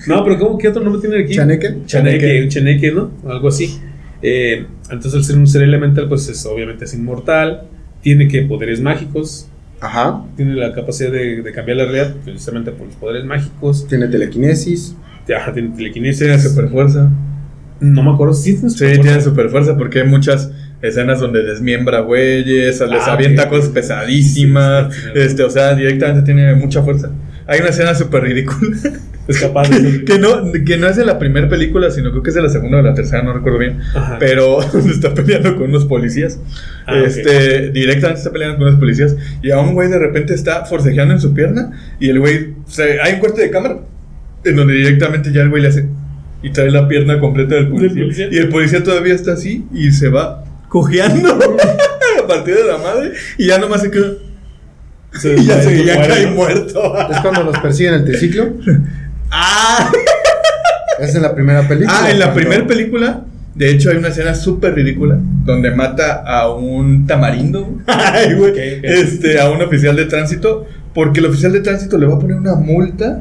No, 0.06 0.24
pero 0.24 0.38
¿cómo, 0.38 0.58
¿qué 0.58 0.68
otro 0.68 0.82
nombre 0.82 1.00
tiene 1.00 1.24
aquí? 1.24 1.34
Chaneque. 1.34 1.76
Chaneque, 1.86 2.42
un 2.42 2.48
chaneque, 2.48 2.92
¿no? 2.92 3.10
Algo 3.28 3.48
así. 3.48 3.78
Eh, 4.22 4.66
entonces, 4.90 5.14
al 5.14 5.24
ser 5.24 5.36
un 5.38 5.46
ser 5.46 5.62
elemental, 5.62 6.08
pues 6.08 6.28
es, 6.28 6.44
obviamente 6.46 6.84
es 6.84 6.94
inmortal. 6.94 7.62
Tiene 8.02 8.28
que 8.28 8.42
poderes 8.42 8.80
mágicos. 8.80 9.48
Ajá. 9.80 10.24
Tiene 10.36 10.54
la 10.54 10.72
capacidad 10.74 11.10
de, 11.10 11.42
de 11.42 11.52
cambiar 11.52 11.78
la 11.78 11.84
realidad 11.84 12.14
precisamente 12.24 12.70
por 12.72 12.86
los 12.86 12.96
poderes 12.96 13.24
mágicos. 13.24 13.86
Tiene 13.88 14.08
telequinesis. 14.08 14.94
Ajá, 15.34 15.52
tiene 15.52 15.70
telequinesis. 15.76 16.18
Tiene 16.20 16.38
super 16.38 16.68
fuerza. 16.68 17.10
No 17.80 18.02
me 18.02 18.10
acuerdo 18.10 18.34
si 18.34 18.52
tiene 18.54 18.68
Sí, 18.68 18.76
superfuerza. 18.76 19.02
tiene 19.02 19.20
super 19.22 19.48
fuerza 19.48 19.76
porque 19.78 20.00
hay 20.00 20.06
muchas 20.08 20.50
escenas 20.82 21.20
donde 21.20 21.42
desmiembra 21.42 22.00
güeyes, 22.00 22.80
les 22.80 23.02
Ah, 23.02 23.12
avienta 23.12 23.48
cosas 23.48 23.70
pesadísimas. 23.70 24.94
Sí, 24.94 25.00
sí, 25.00 25.06
sí. 25.14 25.20
este, 25.20 25.42
o 25.42 25.50
sea, 25.50 25.74
directamente 25.74 26.22
tiene 26.22 26.54
mucha 26.54 26.82
fuerza. 26.82 27.10
Hay 27.46 27.60
una 27.60 27.70
escena 27.70 27.94
súper 27.94 28.22
ridícula. 28.24 28.76
Es 29.26 29.40
capaz 29.40 29.68
de 29.68 30.04
que, 30.06 30.18
no, 30.18 30.52
que 30.64 30.76
no 30.76 30.88
es 30.88 30.96
de 30.96 31.04
la 31.04 31.18
primera 31.18 31.48
película, 31.48 31.90
sino 31.90 32.10
creo 32.10 32.22
que 32.22 32.30
es 32.30 32.34
de 32.36 32.42
la 32.42 32.48
segunda 32.48 32.78
o 32.78 32.82
la 32.82 32.94
tercera, 32.94 33.22
no 33.22 33.32
recuerdo 33.32 33.58
bien. 33.58 33.78
Ajá. 33.94 34.16
Pero 34.18 34.60
está 34.90 35.14
peleando 35.14 35.56
con 35.56 35.68
unos 35.70 35.84
policías. 35.84 36.40
Ah, 36.86 36.98
este, 37.04 37.70
directamente 37.70 38.18
está 38.20 38.30
peleando 38.32 38.56
con 38.58 38.68
unos 38.68 38.78
policías. 38.80 39.16
Y 39.42 39.50
a 39.50 39.58
un 39.58 39.74
güey 39.74 39.88
de 39.88 39.98
repente 39.98 40.32
está 40.34 40.64
forcejeando 40.64 41.14
en 41.14 41.20
su 41.20 41.34
pierna. 41.34 41.72
Y 41.98 42.08
el 42.08 42.20
güey, 42.20 42.54
se- 42.66 43.00
hay 43.00 43.14
un 43.14 43.20
corte 43.20 43.42
de 43.42 43.50
cámara. 43.50 43.78
En 44.44 44.56
donde 44.56 44.72
directamente 44.74 45.32
ya 45.32 45.42
el 45.42 45.50
güey 45.50 45.62
le 45.62 45.68
hace. 45.68 45.86
Y 46.42 46.50
trae 46.50 46.70
la 46.70 46.88
pierna 46.88 47.18
completa 47.20 47.56
del 47.56 47.68
policía. 47.68 48.02
policía? 48.02 48.28
Y 48.30 48.36
el 48.38 48.48
policía 48.48 48.82
todavía 48.82 49.14
está 49.14 49.32
así. 49.32 49.64
Y 49.74 49.90
se 49.90 50.08
va 50.08 50.44
cojeando. 50.70 51.34
a 51.34 52.26
partir 52.26 52.54
de 52.54 52.64
la 52.64 52.78
madre. 52.78 53.12
Y 53.36 53.48
ya 53.48 53.58
nomás 53.58 53.82
se 53.82 53.90
queda. 53.90 54.12
Se 55.12 55.34
Y 55.38 55.44
ya, 55.44 55.60
se, 55.60 55.84
ya 55.84 56.06
cae 56.06 56.28
muerto. 56.28 56.94
Es 57.10 57.18
cuando 57.20 57.42
los 57.42 57.58
persiguen 57.58 57.92
el 57.94 58.04
triciclo. 58.06 58.54
¡Ah! 59.30 59.92
Es 60.98 61.14
en 61.14 61.22
la 61.22 61.34
primera 61.34 61.66
película. 61.68 61.98
Ah, 62.02 62.10
en 62.10 62.18
la 62.18 62.26
cuando- 62.26 62.40
primera 62.40 62.66
película, 62.66 63.24
de 63.54 63.70
hecho, 63.70 63.90
hay 63.90 63.96
una 63.96 64.08
escena 64.08 64.34
súper 64.34 64.74
ridícula 64.74 65.18
donde 65.44 65.70
mata 65.70 66.22
a 66.26 66.52
un 66.54 67.06
tamarindo. 67.06 67.78
Ay, 67.86 68.34
güey. 68.34 68.50
Ok, 68.50 68.56
ok. 68.78 68.84
Este, 68.84 69.40
a 69.40 69.50
un 69.50 69.60
oficial 69.62 69.96
de 69.96 70.06
tránsito. 70.06 70.66
Porque 70.94 71.20
el 71.20 71.26
oficial 71.26 71.52
de 71.52 71.60
tránsito 71.60 71.96
le 71.98 72.06
va 72.06 72.14
a 72.14 72.18
poner 72.18 72.36
una 72.36 72.54
multa. 72.54 73.20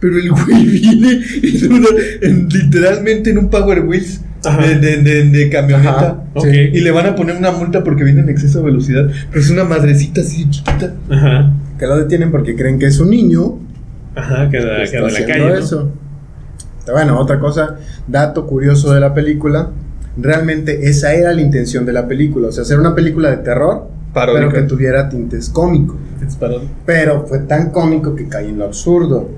Pero 0.00 0.18
el 0.18 0.30
güey 0.30 0.64
viene 0.66 1.20
en 1.42 1.72
una- 1.72 1.88
en- 2.20 2.48
literalmente 2.48 3.30
en 3.30 3.38
un 3.38 3.48
Power 3.48 3.80
Wheels. 3.80 4.20
De, 4.42 4.76
de- 4.78 5.02
de- 5.02 5.24
de 5.30 5.50
camioneta. 5.50 5.90
Ajá, 5.90 6.24
Ok. 6.34 6.44
sí. 6.44 6.58
Y 6.72 6.80
le 6.80 6.90
van 6.90 7.06
a 7.06 7.14
poner 7.16 7.36
una 7.36 7.50
multa 7.52 7.82
porque 7.82 8.04
viene 8.04 8.20
en 8.20 8.28
exceso 8.28 8.58
de 8.60 8.66
velocidad. 8.66 9.08
Pero 9.30 9.40
es 9.40 9.50
una 9.50 9.64
madrecita 9.64 10.20
así 10.20 10.48
chiquita. 10.50 10.94
Ajá. 11.10 11.52
Que 11.78 11.86
lo 11.86 11.96
detienen 11.98 12.30
porque 12.30 12.54
creen 12.56 12.78
que 12.78 12.86
es 12.86 12.98
un 13.00 13.10
niño. 13.10 13.58
Ajá, 14.14 14.48
que 14.50 14.58
da, 14.60 14.76
que 14.78 14.82
está 14.84 15.00
la 15.00 15.06
haciendo 15.08 15.32
calle. 15.32 15.48
¿no? 15.48 15.54
eso. 15.56 15.92
Bueno, 16.92 17.18
otra 17.20 17.38
cosa, 17.40 17.76
dato 18.06 18.46
curioso 18.46 18.92
de 18.94 19.00
la 19.00 19.12
película. 19.12 19.70
Realmente 20.16 20.88
esa 20.88 21.12
era 21.14 21.32
la 21.32 21.42
intención 21.42 21.84
de 21.84 21.92
la 21.92 22.06
película. 22.08 22.48
O 22.48 22.52
sea, 22.52 22.62
hacer 22.62 22.78
una 22.78 22.94
película 22.94 23.30
de 23.30 23.38
terror, 23.38 23.88
Paródica. 24.14 24.48
pero 24.48 24.52
que 24.62 24.68
tuviera 24.68 25.08
tintes 25.08 25.48
cómicos. 25.50 25.96
Pero 26.86 27.26
fue 27.26 27.40
tan 27.40 27.70
cómico 27.70 28.14
que 28.14 28.26
cae 28.28 28.48
en 28.48 28.58
lo 28.58 28.64
absurdo. 28.66 29.30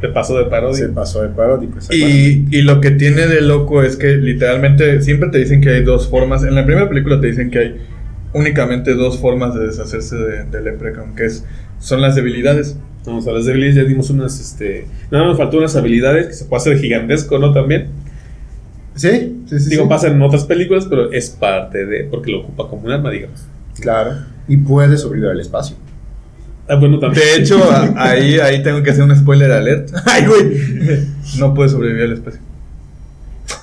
Te 0.00 0.08
pasó 0.08 0.38
de 0.38 0.46
parodia. 0.46 0.86
Se 0.86 0.88
pasó 0.88 1.22
de 1.22 1.28
paródico. 1.28 1.78
Y, 1.90 2.46
y 2.50 2.62
lo 2.62 2.80
que 2.80 2.90
tiene 2.92 3.26
de 3.26 3.42
loco 3.42 3.82
es 3.82 3.96
que 3.96 4.16
literalmente 4.16 5.02
siempre 5.02 5.28
te 5.28 5.38
dicen 5.38 5.60
que 5.60 5.70
hay 5.70 5.82
dos 5.82 6.08
formas. 6.08 6.42
En 6.42 6.54
la 6.54 6.64
primera 6.64 6.88
película 6.88 7.20
te 7.20 7.26
dicen 7.26 7.50
que 7.50 7.58
hay 7.58 7.76
únicamente 8.32 8.94
dos 8.94 9.18
formas 9.18 9.54
de 9.54 9.66
deshacerse 9.66 10.16
de, 10.16 10.44
de 10.44 10.62
Leprechaun, 10.62 11.14
que 11.14 11.26
es, 11.26 11.44
son 11.78 12.00
las 12.00 12.14
debilidades. 12.14 12.78
Vamos 13.04 13.26
a 13.26 13.32
las 13.32 13.46
debilidades, 13.46 13.76
ya 13.76 13.84
dimos 13.84 14.10
unas, 14.10 14.38
este... 14.40 14.86
Nada, 15.10 15.26
nos 15.26 15.38
faltó 15.38 15.58
unas 15.58 15.74
habilidades 15.74 16.26
que 16.26 16.32
se 16.34 16.44
puede 16.44 16.60
hacer 16.60 16.78
gigantesco, 16.78 17.38
¿no? 17.38 17.52
También. 17.52 17.88
Sí, 18.94 19.42
sí, 19.46 19.58
sí. 19.58 19.70
Digo, 19.70 19.84
sí. 19.84 19.88
pasa 19.88 20.08
en 20.08 20.20
otras 20.20 20.44
películas, 20.44 20.86
pero 20.88 21.10
es 21.10 21.30
parte 21.30 21.86
de... 21.86 22.04
Porque 22.04 22.30
lo 22.30 22.40
ocupa 22.40 22.68
como 22.68 22.82
un 22.82 22.90
arma, 22.92 23.10
digamos. 23.10 23.46
Claro. 23.80 24.12
Y 24.48 24.58
puede 24.58 24.98
sobrevivir 24.98 25.30
al 25.30 25.40
espacio. 25.40 25.76
Ah, 26.70 26.76
bueno, 26.76 26.98
también. 27.00 27.22
De 27.24 27.42
hecho, 27.42 27.60
ahí, 27.96 28.38
ahí 28.38 28.62
tengo 28.62 28.82
que 28.82 28.90
hacer 28.90 29.02
un 29.02 29.14
spoiler 29.16 29.50
alert. 29.50 29.90
Ay, 30.06 30.24
güey. 30.26 31.06
No 31.38 31.52
puede 31.52 31.68
sobrevivir 31.68 32.04
al 32.04 32.12
espacio. 32.12 32.40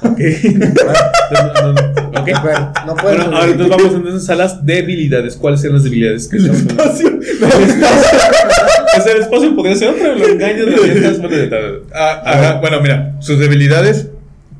Ok. 0.02 0.20
No, 1.30 1.44
no, 1.62 1.74
no. 1.74 2.22
Ok. 2.22 2.30
No 2.30 2.42
puede- 2.42 2.56
no 2.86 2.96
Bueno, 3.04 3.24
ahora 3.38 3.52
entonces 3.52 3.70
vamos 3.70 3.94
entonces 3.96 4.30
a 4.30 4.36
las 4.36 4.66
debilidades. 4.66 5.36
¿Cuáles 5.36 5.62
son 5.62 5.74
las 5.74 5.84
debilidades 5.84 6.28
que 6.30 6.38
El 6.38 6.46
espacio. 6.52 7.20
Es 8.98 9.06
el 9.06 9.22
espacio 9.22 9.56
podría 9.56 9.76
ser 9.76 9.90
otro, 9.90 10.16
lo 10.16 10.26
engañas, 10.28 10.68
lo 10.68 10.82
avientas, 10.82 11.20
bueno, 11.20 11.36
de 11.38 11.48
tal. 11.48 11.82
Ah, 11.94 12.22
ajá, 12.26 12.60
Bueno, 12.62 12.80
mira, 12.82 13.16
sus 13.20 13.40
debilidades, 13.40 14.08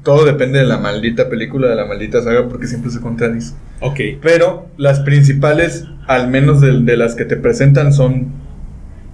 todo 0.08 0.24
depende 0.24 0.60
de 0.60 0.64
la 0.64 0.78
maldita 0.78 1.28
película, 1.28 1.68
de 1.68 1.76
la 1.76 1.84
maldita 1.84 2.22
saga, 2.22 2.48
porque 2.48 2.66
siempre 2.66 2.92
se 2.92 3.02
contradice. 3.02 3.56
Ok. 3.82 4.00
Pero 4.22 4.68
las 4.78 5.02
principales, 5.02 5.84
al 6.08 6.30
menos 6.30 6.62
de, 6.62 6.80
de 6.80 6.96
las 6.96 7.14
que 7.14 7.26
te 7.26 7.36
presentan, 7.36 7.92
son 7.92 8.28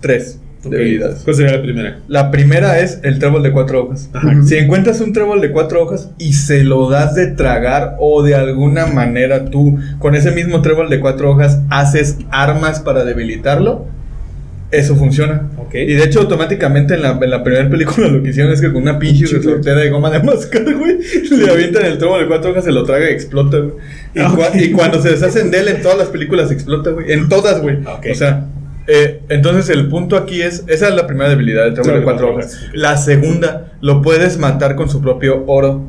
tres. 0.02 0.40
Ok, 0.64 0.70
debilidades. 0.70 1.24
¿Cuál 1.24 1.36
sería 1.36 1.58
la 1.58 1.64
primera? 1.64 2.00
La 2.08 2.30
primera 2.30 2.78
es 2.78 3.00
el 3.02 3.18
trébol 3.18 3.42
de 3.42 3.52
cuatro 3.52 3.84
hojas. 3.84 4.12
Ajá. 4.14 4.44
Si 4.44 4.56
encuentras 4.56 5.02
un 5.02 5.14
trébol 5.14 5.42
de 5.42 5.52
cuatro 5.52 5.82
hojas 5.82 6.12
y 6.20 6.34
se 6.34 6.64
lo 6.64 6.88
das 6.88 7.16
de 7.16 7.26
tragar 7.26 7.96
o 8.00 8.22
de 8.22 8.36
alguna 8.36 8.86
manera 8.86 9.46
tú 9.46 9.80
con 9.98 10.14
ese 10.14 10.30
mismo 10.30 10.62
trébol 10.62 10.92
de 10.92 11.00
cuatro 11.00 11.32
hojas 11.32 11.60
haces 11.72 12.20
armas 12.30 12.82
para 12.82 13.04
debilitarlo, 13.04 13.88
eso 14.74 14.96
funciona. 14.96 15.50
Y 15.74 15.94
de 15.94 16.04
hecho 16.04 16.20
automáticamente 16.22 16.94
en 16.96 17.02
la, 17.02 17.18
en 17.22 17.30
la 17.30 17.44
primera 17.44 17.70
película 17.70 18.08
lo 18.10 18.22
que 18.22 18.30
hicieron 18.30 18.52
es 18.54 18.62
que 18.62 18.72
con 18.72 18.82
una 18.84 19.00
pinche 19.00 19.26
resortera 19.26 19.78
de 19.80 19.90
goma 19.90 20.10
de 20.12 20.22
mascar, 20.22 20.64
güey, 20.64 20.98
le 21.32 21.50
avientan 21.50 21.86
el 21.86 21.98
trébol 21.98 22.22
de 22.22 22.28
cuatro 22.28 22.52
hojas, 22.52 22.64
se 22.66 22.72
lo 22.72 22.84
traga 22.84 23.10
y 23.10 23.14
explota, 23.14 23.58
güey. 23.58 23.74
Y, 24.16 24.20
Ah, 24.20 24.32
cua- 24.36 24.52
y 24.54 24.72
cuando 24.72 25.02
se 25.02 25.10
deshacen 25.12 25.50
de 25.52 25.60
él 25.60 25.68
en 25.70 25.82
todas 25.82 25.98
las 25.98 26.08
películas 26.10 26.52
explota, 26.52 26.92
güey. 26.92 27.12
En 27.12 27.30
todas, 27.30 27.62
güey. 27.62 27.78
Ok. 27.78 28.08
O 28.12 28.16
sea, 28.16 28.46
eh, 28.88 29.22
entonces 29.30 29.70
el 29.70 29.88
punto 29.88 30.18
aquí 30.18 30.42
es, 30.42 30.64
esa 30.68 30.90
es 30.90 30.96
la 30.96 31.08
primera 31.08 31.30
debilidad 31.30 31.64
del 31.64 31.74
trébol 31.74 31.96
de 32.00 32.04
cuatro 32.04 32.34
hojas. 32.34 32.60
La 32.74 32.98
segunda, 32.98 33.72
lo 33.82 34.02
puedes 34.02 34.38
matar 34.38 34.76
con 34.76 34.90
su 34.90 35.02
propio 35.02 35.44
oro. 35.48 35.82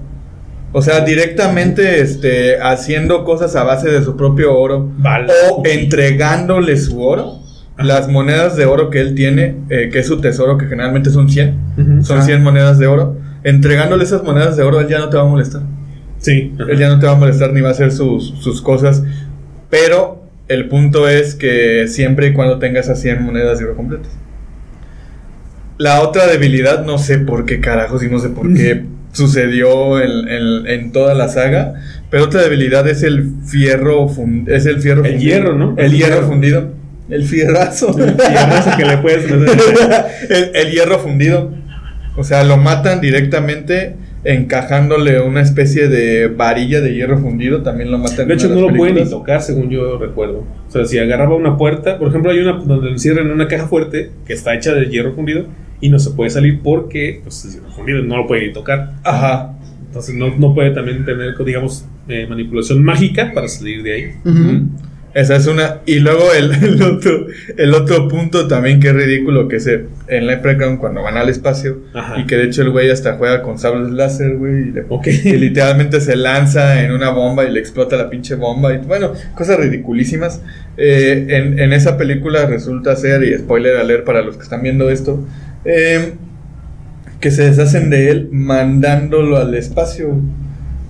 O 0.76 0.83
sea, 0.83 1.00
directamente 1.05 2.00
este, 2.00 2.59
haciendo 2.61 3.25
cosas 3.25 3.55
a 3.55 3.62
base 3.62 3.91
de 3.91 4.03
su 4.03 4.17
propio 4.17 4.57
oro. 4.59 4.91
Vale. 4.99 5.33
O 5.50 5.62
entregándole 5.64 6.76
su 6.76 7.00
oro. 7.03 7.44
Las 7.78 8.09
monedas 8.09 8.57
de 8.57 8.66
oro 8.66 8.88
que 8.90 9.00
él 9.00 9.14
tiene, 9.14 9.57
eh, 9.69 9.88
que 9.93 9.99
es 10.00 10.07
su 10.07 10.21
tesoro, 10.21 10.57
que 10.59 10.66
generalmente 10.66 11.11
son 11.11 11.28
100. 11.28 11.54
Ujú. 11.76 12.04
Son 12.04 12.19
Ah. 12.21 12.23
100 12.23 12.43
monedas 12.43 12.78
de 12.78 12.87
oro. 12.87 13.16
Entregándole 13.43 14.04
esas 14.04 14.23
monedas 14.23 14.57
de 14.57 14.62
oro, 14.62 14.81
él 14.81 14.88
ya 14.88 14.99
no 15.00 15.09
te 15.09 15.16
va 15.16 15.25
a 15.25 15.26
molestar. 15.26 15.62
Sí. 16.19 16.54
Él 16.69 16.78
ya 16.78 16.88
no 16.88 16.99
te 17.00 17.07
va 17.07 17.12
a 17.12 17.16
molestar 17.16 17.52
ni 17.52 17.61
va 17.61 17.69
a 17.69 17.73
hacer 17.73 17.90
sus, 17.93 18.31
sus 18.40 18.62
cosas. 18.62 19.02
Pero 19.71 20.23
el 20.49 20.69
punto 20.69 21.09
es 21.09 21.35
que 21.35 21.87
siempre 21.88 22.28
y 22.28 22.33
cuando 22.33 22.59
tengas 22.59 22.87
esas 22.87 23.00
100 23.00 23.23
monedas 23.23 23.59
de 23.59 23.64
oro 23.66 23.75
completas. 23.76 24.12
La 25.76 26.00
otra 26.02 26.26
debilidad, 26.28 26.85
no 26.85 26.99
sé 26.99 27.19
por 27.19 27.45
qué 27.45 27.61
carajos 27.61 28.02
y 28.04 28.09
no 28.09 28.19
sé 28.21 28.28
por 28.28 28.52
qué 28.54 28.85
sucedió 29.12 30.00
en, 30.00 30.28
en- 30.28 30.66
en 30.69 30.93
toda 30.93 31.14
la 31.14 31.28
saga. 31.28 31.75
Pero 32.11 32.25
otra 32.25 32.43
debilidad 32.43 32.87
es 32.88 33.02
el 33.02 33.33
fierro 33.45 34.07
es 34.47 34.66
el 34.66 34.81
fierro 34.81 35.04
El 35.04 35.19
hierro, 35.19 35.54
¿no? 35.54 35.75
El 35.76 35.93
hierro 35.93 36.23
fundido. 36.28 36.69
El 37.08 37.25
fierrazo. 37.25 37.94
Y 37.99 38.02
además 38.37 38.76
que 38.76 38.84
le 38.84 38.99
puedes 38.99 39.30
meter. 39.30 39.58
el, 40.30 40.50
el 40.54 40.73
hierro 40.73 40.99
fundido. 40.99 41.52
O 42.16 42.25
sea, 42.25 42.44
lo 42.44 42.56
matan 42.56 43.00
directamente 43.00 43.96
encajándole 44.25 45.20
una 45.20 45.42
especie 45.42 45.88
de 45.88 46.28
varilla 46.28 46.80
de 46.80 46.94
hierro 46.94 47.18
fundido. 47.18 47.62
También 47.62 47.90
lo 47.90 47.99
matan. 47.99 48.26
De 48.26 48.34
hecho, 48.34 48.49
no 48.49 48.61
lo 48.62 48.75
pueden 48.75 48.96
ni 48.96 49.08
tocar, 49.08 49.42
según 49.42 49.70
yo 49.70 49.99
recuerdo. 49.99 50.44
O 50.66 50.70
sea, 50.70 50.84
si 50.84 50.99
agarraba 50.99 51.37
una 51.37 51.56
puerta, 51.56 51.99
por 51.99 52.08
ejemplo, 52.08 52.30
hay 52.30 52.38
una 52.38 52.52
donde 52.52 52.87
lo 52.87 52.92
encierran 52.92 53.26
en 53.26 53.32
una 53.32 53.49
caja 53.49 53.66
fuerte 53.66 54.11
que 54.26 54.32
está 54.32 54.54
hecha 54.54 54.73
de 54.73 54.87
hierro 54.87 55.14
fundido 55.14 55.46
y 55.80 55.90
no 55.90 55.99
se 55.99 56.11
puede 56.11 56.30
salir 56.30 56.61
porque 56.62 57.20
pues, 57.23 57.44
es 57.44 57.54
hierro 57.54 57.70
fundido, 57.70 58.02
no 58.02 58.16
lo 58.16 58.26
puede 58.26 58.46
ni 58.46 58.52
tocar. 58.52 58.94
Ajá. 59.04 59.54
Entonces, 59.87 60.14
no, 60.14 60.34
no 60.37 60.54
puede 60.54 60.70
también 60.70 61.04
tener, 61.04 61.34
digamos, 61.44 61.87
eh, 62.08 62.26
manipulación 62.28 62.82
mágica 62.82 63.30
para 63.34 63.46
salir 63.46 63.82
de 63.82 63.92
ahí. 63.92 64.04
Ujú. 64.25 64.68
Esa 65.14 65.37
es 65.37 65.47
una. 65.47 65.76
Y 65.87 66.00
luego 66.00 66.33
el, 66.37 66.50
el 66.64 66.83
otro, 66.83 67.26
el 67.56 67.73
otro 67.75 68.09
punto 68.09 68.49
también 68.49 68.80
que 68.80 68.88
es 68.88 68.94
ridículo 68.94 69.47
que 69.49 69.61
se 69.61 69.87
en 70.09 70.26
Leprechaun 70.26 70.76
cuando 70.78 71.02
van 71.02 71.16
al 71.16 71.28
espacio 71.28 71.78
Ajá. 71.94 72.18
y 72.18 72.26
que 72.26 72.37
de 72.37 72.44
hecho 72.44 72.62
el 72.62 72.71
güey 72.71 72.90
hasta 72.90 73.14
juega 73.14 73.40
con 73.42 73.59
sables 73.59 73.90
láser, 73.92 74.37
güey, 74.37 74.68
y, 74.68 74.73
le- 74.73 74.85
Ok. 74.88 75.06
y 75.25 75.37
literalmente 75.37 76.00
se 76.00 76.16
lanza 76.16 76.83
en 76.83 76.90
una 76.92 77.11
bomba 77.11 77.44
y 77.44 77.52
le 77.52 77.61
explota 77.61 77.97
la 77.97 78.11
pinche 78.11 78.35
bomba 78.35 78.75
y 78.75 78.78
bueno, 78.78 79.12
cosas 79.37 79.59
ridiculísimas. 79.59 80.42
Eh, 80.76 81.26
en, 81.28 81.59
en 81.61 81.73
esa 81.73 81.97
película 81.97 82.47
resulta 82.47 82.97
ser, 82.97 83.23
y 83.23 83.38
spoiler 83.38 83.76
alert 83.76 84.04
para 84.04 84.21
los 84.23 84.37
que 84.37 84.42
están 84.42 84.62
viendo 84.62 84.90
esto, 84.90 85.25
eh, 85.64 86.14
que 87.21 87.30
se 87.30 87.44
deshacen 87.49 87.88
de 87.88 88.11
él 88.11 88.28
mandándolo 88.33 89.37
al 89.37 89.54
espacio. 89.54 90.16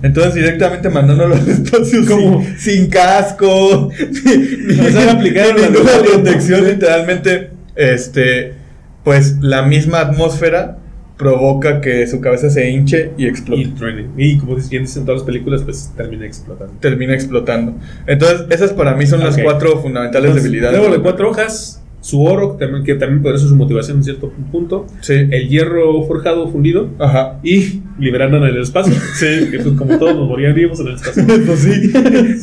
Entonces 0.04 0.34
directamente 0.34 0.90
mandándolo 0.90 1.34
al 1.34 1.48
espacio 1.48 2.04
¿Cómo? 2.06 2.44
sin, 2.44 2.58
sin 2.58 2.90
casco, 2.90 3.90
ni, 3.98 4.78
O 4.80 4.90
sea, 4.90 5.12
aplicaron 5.12 5.56
ni 5.56 5.62
ninguna 5.62 5.92
protección, 6.04 6.66
literalmente, 6.66 7.50
este, 7.74 8.52
pues 9.02 9.38
la 9.40 9.62
misma 9.62 10.00
atmósfera 10.00 10.76
provoca 11.16 11.80
que 11.80 12.06
su 12.06 12.20
cabeza 12.20 12.50
se 12.50 12.68
hinche 12.68 13.12
y 13.16 13.26
explote. 13.26 13.62
Y 13.62 13.66
truene. 13.68 14.08
Y 14.18 14.38
como 14.38 14.56
bien 14.56 14.82
dicen 14.82 15.06
todas 15.06 15.20
las 15.20 15.26
películas, 15.26 15.62
pues 15.62 15.90
termina 15.96 16.26
explotando. 16.26 16.74
termina 16.80 17.14
explotando. 17.14 17.74
Entonces, 18.06 18.46
esas 18.50 18.72
para 18.72 18.94
mí 18.94 19.06
son 19.06 19.20
las 19.20 19.38
cuatro 19.38 19.80
fundamentales 19.80 20.28
Entonces, 20.28 20.44
debilidades. 20.44 20.78
Luego 20.78 20.94
de 20.94 21.02
cuatro 21.02 21.30
hojas, 21.30 21.82
su 22.04 22.22
oro, 22.22 22.58
que 22.58 22.66
también, 22.66 22.84
que 22.84 22.94
también 22.96 23.22
podría 23.22 23.38
ser 23.38 23.48
su 23.48 23.56
motivación 23.56 23.96
en 23.96 24.04
cierto 24.04 24.30
punto. 24.52 24.86
Sí. 25.00 25.14
El 25.14 25.48
hierro 25.48 26.02
forjado 26.02 26.48
fundido. 26.50 26.90
Ajá. 26.98 27.38
Y 27.42 27.80
liberarla 27.98 28.36
en 28.36 28.44
el 28.44 28.58
espacio. 28.60 28.92
Sí. 29.14 29.48
Que 29.50 29.58
pues 29.60 29.74
como 29.74 29.98
todos 29.98 30.14
nos 30.14 30.28
moriríamos 30.28 30.78
en 30.80 30.88
el 30.88 30.94
espacio. 30.96 31.24
Pues 31.46 31.60
sí, 31.60 31.92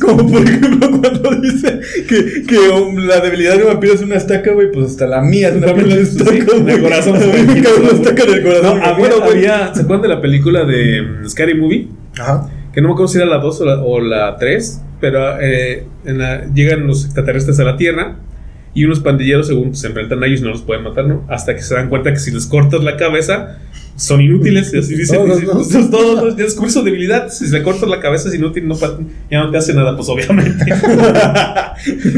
como 0.00 0.28
por 0.32 0.42
ejemplo 0.42 0.90
cuando 1.00 1.30
dice 1.40 1.78
que, 2.08 2.42
que 2.42 2.58
um, 2.70 2.96
la 3.06 3.20
debilidad 3.20 3.56
de 3.56 3.62
un 3.62 3.68
vampiro 3.68 3.94
es 3.94 4.02
una 4.02 4.16
estaca, 4.16 4.52
güey, 4.52 4.72
pues 4.72 4.86
hasta 4.86 5.06
la 5.06 5.20
mía 5.22 5.50
es 5.50 5.54
una 5.56 5.66
También 5.68 5.90
sí, 6.06 6.18
estaca, 6.18 6.56
en 6.56 6.68
el 6.68 6.82
corazón. 6.82 7.16
Estaca 7.16 8.22
en 8.24 8.30
el 8.34 8.42
corazón. 8.42 8.78
No, 8.78 8.84
había, 8.84 8.98
Bueno, 8.98 9.16
güey. 9.20 9.30
había- 9.46 9.72
¿Se 9.74 9.82
acuerdan 9.82 10.02
de 10.02 10.08
la 10.08 10.20
película 10.20 10.64
de 10.64 11.02
mm, 11.02 11.28
Scary 11.28 11.54
Movie? 11.54 11.86
Ajá. 12.18 12.50
Que 12.72 12.80
no 12.80 12.88
me 12.88 12.94
acuerdo 12.94 13.12
si 13.12 13.18
era 13.18 13.26
la 13.26 13.38
2 13.38 13.60
o 13.60 13.64
la, 13.64 13.80
o 13.82 14.00
la 14.00 14.36
3, 14.38 14.80
pero 15.00 15.40
eh, 15.40 15.84
en 16.04 16.18
la- 16.18 16.46
llegan 16.52 16.86
los 16.88 17.04
extraterrestres 17.04 17.60
a 17.60 17.64
la 17.64 17.76
Tierra 17.76 18.16
y 18.74 18.84
unos 18.84 19.00
pandilleros, 19.00 19.48
según 19.48 19.74
se 19.76 19.88
enfrentan 19.88 20.22
a 20.22 20.26
ellos, 20.26 20.40
no 20.40 20.50
los 20.50 20.62
pueden 20.62 20.84
matar, 20.84 21.06
¿no? 21.06 21.24
Hasta 21.28 21.54
que 21.54 21.62
se 21.62 21.74
dan 21.74 21.88
cuenta 21.88 22.12
que 22.12 22.18
si 22.18 22.30
les 22.30 22.46
cortas 22.46 22.82
la 22.82 22.96
cabeza, 22.96 23.58
son 23.96 24.20
inútiles. 24.20 24.72
Y 24.72 24.78
así 24.78 24.94
dicen, 24.94 25.18
Todos, 25.18 25.68
todos, 25.68 25.90
todos, 25.90 26.36
ya 26.36 26.44
descubrí 26.44 26.70
su 26.70 26.82
debilidad. 26.82 27.28
Si 27.28 27.48
le 27.48 27.62
cortas 27.62 27.88
la 27.88 28.00
cabeza, 28.00 28.28
es 28.28 28.34
inútil, 28.34 28.66
no, 28.66 28.76
ya 29.30 29.40
no 29.40 29.50
te 29.50 29.58
hace 29.58 29.74
nada, 29.74 29.94
pues 29.94 30.08
obviamente. 30.08 30.64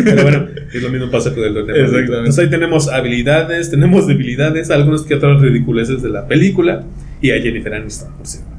pero 0.05 0.23
bueno, 0.23 0.47
es 0.73 0.83
lo 0.83 0.91
mismo 0.91 1.11
pasa 1.11 1.35
con 1.35 1.43
el 1.43 1.55
duende. 1.55 1.73
Exactamente. 1.73 2.19
Entonces 2.19 2.45
ahí 2.45 2.51
tenemos 2.51 2.89
habilidades, 2.89 3.71
tenemos 3.71 4.07
debilidades, 4.07 4.71
algunas 4.71 5.03
que 5.03 5.15
otras 5.17 5.41
ridiculeces 5.41 6.03
de 6.03 6.11
la 6.11 6.27
película 6.29 6.85
y 7.21 7.31
a 7.33 7.41
Jennifer 7.41 7.75
Aniston, 7.75 8.13
por 8.17 8.27
cierto. 8.27 8.51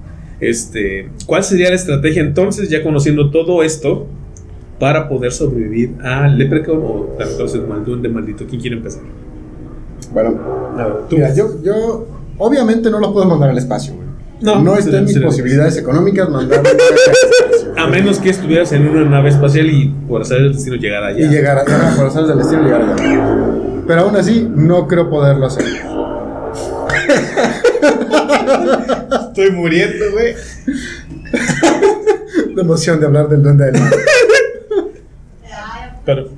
Este, 0.41 1.09
¿cuál 1.25 1.45
sería 1.45 1.69
la 1.69 1.75
estrategia 1.75 2.21
entonces, 2.21 2.69
ya 2.69 2.83
conociendo 2.83 3.31
todo 3.31 3.63
esto, 3.63 4.09
para 4.79 5.08
poder 5.08 5.32
sobrevivir 5.32 5.96
a 6.03 6.27
Leprechaun 6.27 6.79
o 6.84 7.15
como 7.17 7.75
el 7.75 7.86
duende 7.86 8.10
maldito? 8.10 8.46
¿Quién 8.48 8.60
quiere 8.62 8.77
empezar? 8.77 9.03
Bueno, 10.13 10.38
A 10.77 10.84
ver, 10.86 10.94
tú. 11.10 11.15
mira, 11.15 11.34
yo, 11.34 11.62
yo 11.63 12.08
obviamente 12.38 12.89
no 12.89 13.00
lo 13.00 13.12
puedo 13.13 13.25
mandar 13.25 13.50
al 13.50 13.58
espacio, 13.58 13.94
güey. 13.96 14.05
No, 14.41 14.62
No, 14.62 14.75
está 14.75 14.98
en 14.98 15.05
mis 15.05 15.17
posibilidades 15.20 15.77
económicas 15.77 16.29
mandar 16.29 16.60
al 16.60 16.65
espacio. 16.65 17.74
A 17.77 17.88
menos 17.88 18.20
que 18.20 18.29
estuvieras 18.29 18.72
en 18.74 18.88
una 18.88 19.03
nave 19.10 19.29
espacial 19.29 19.70
y 19.70 19.89
por 20.08 20.22
hacer 20.22 20.38
el 20.38 20.53
destino 20.53 20.75
llegar 20.77 21.03
allá. 21.03 21.25
Y 21.25 21.29
llegar 21.29 21.58
a, 21.58 21.62
ajá, 21.62 21.96
por 21.98 22.05
hacer 22.08 22.24
del 22.25 22.38
destino 22.38 22.63
llegar 22.63 22.82
allá. 22.82 22.96
Pero 23.88 24.01
aún 24.01 24.15
así, 24.15 24.50
no 24.55 24.88
creo 24.88 25.10
poderlo 25.10 25.46
hacer. 25.46 25.65
Estoy 29.27 29.51
muriendo, 29.51 30.05
güey. 30.13 30.34
La 32.55 32.62
emoción 32.62 33.00
de 33.00 33.05
hablar 33.05 33.27
del 33.27 33.44
duende 33.44 33.65
del. 33.65 33.82
Pero, 36.05 36.29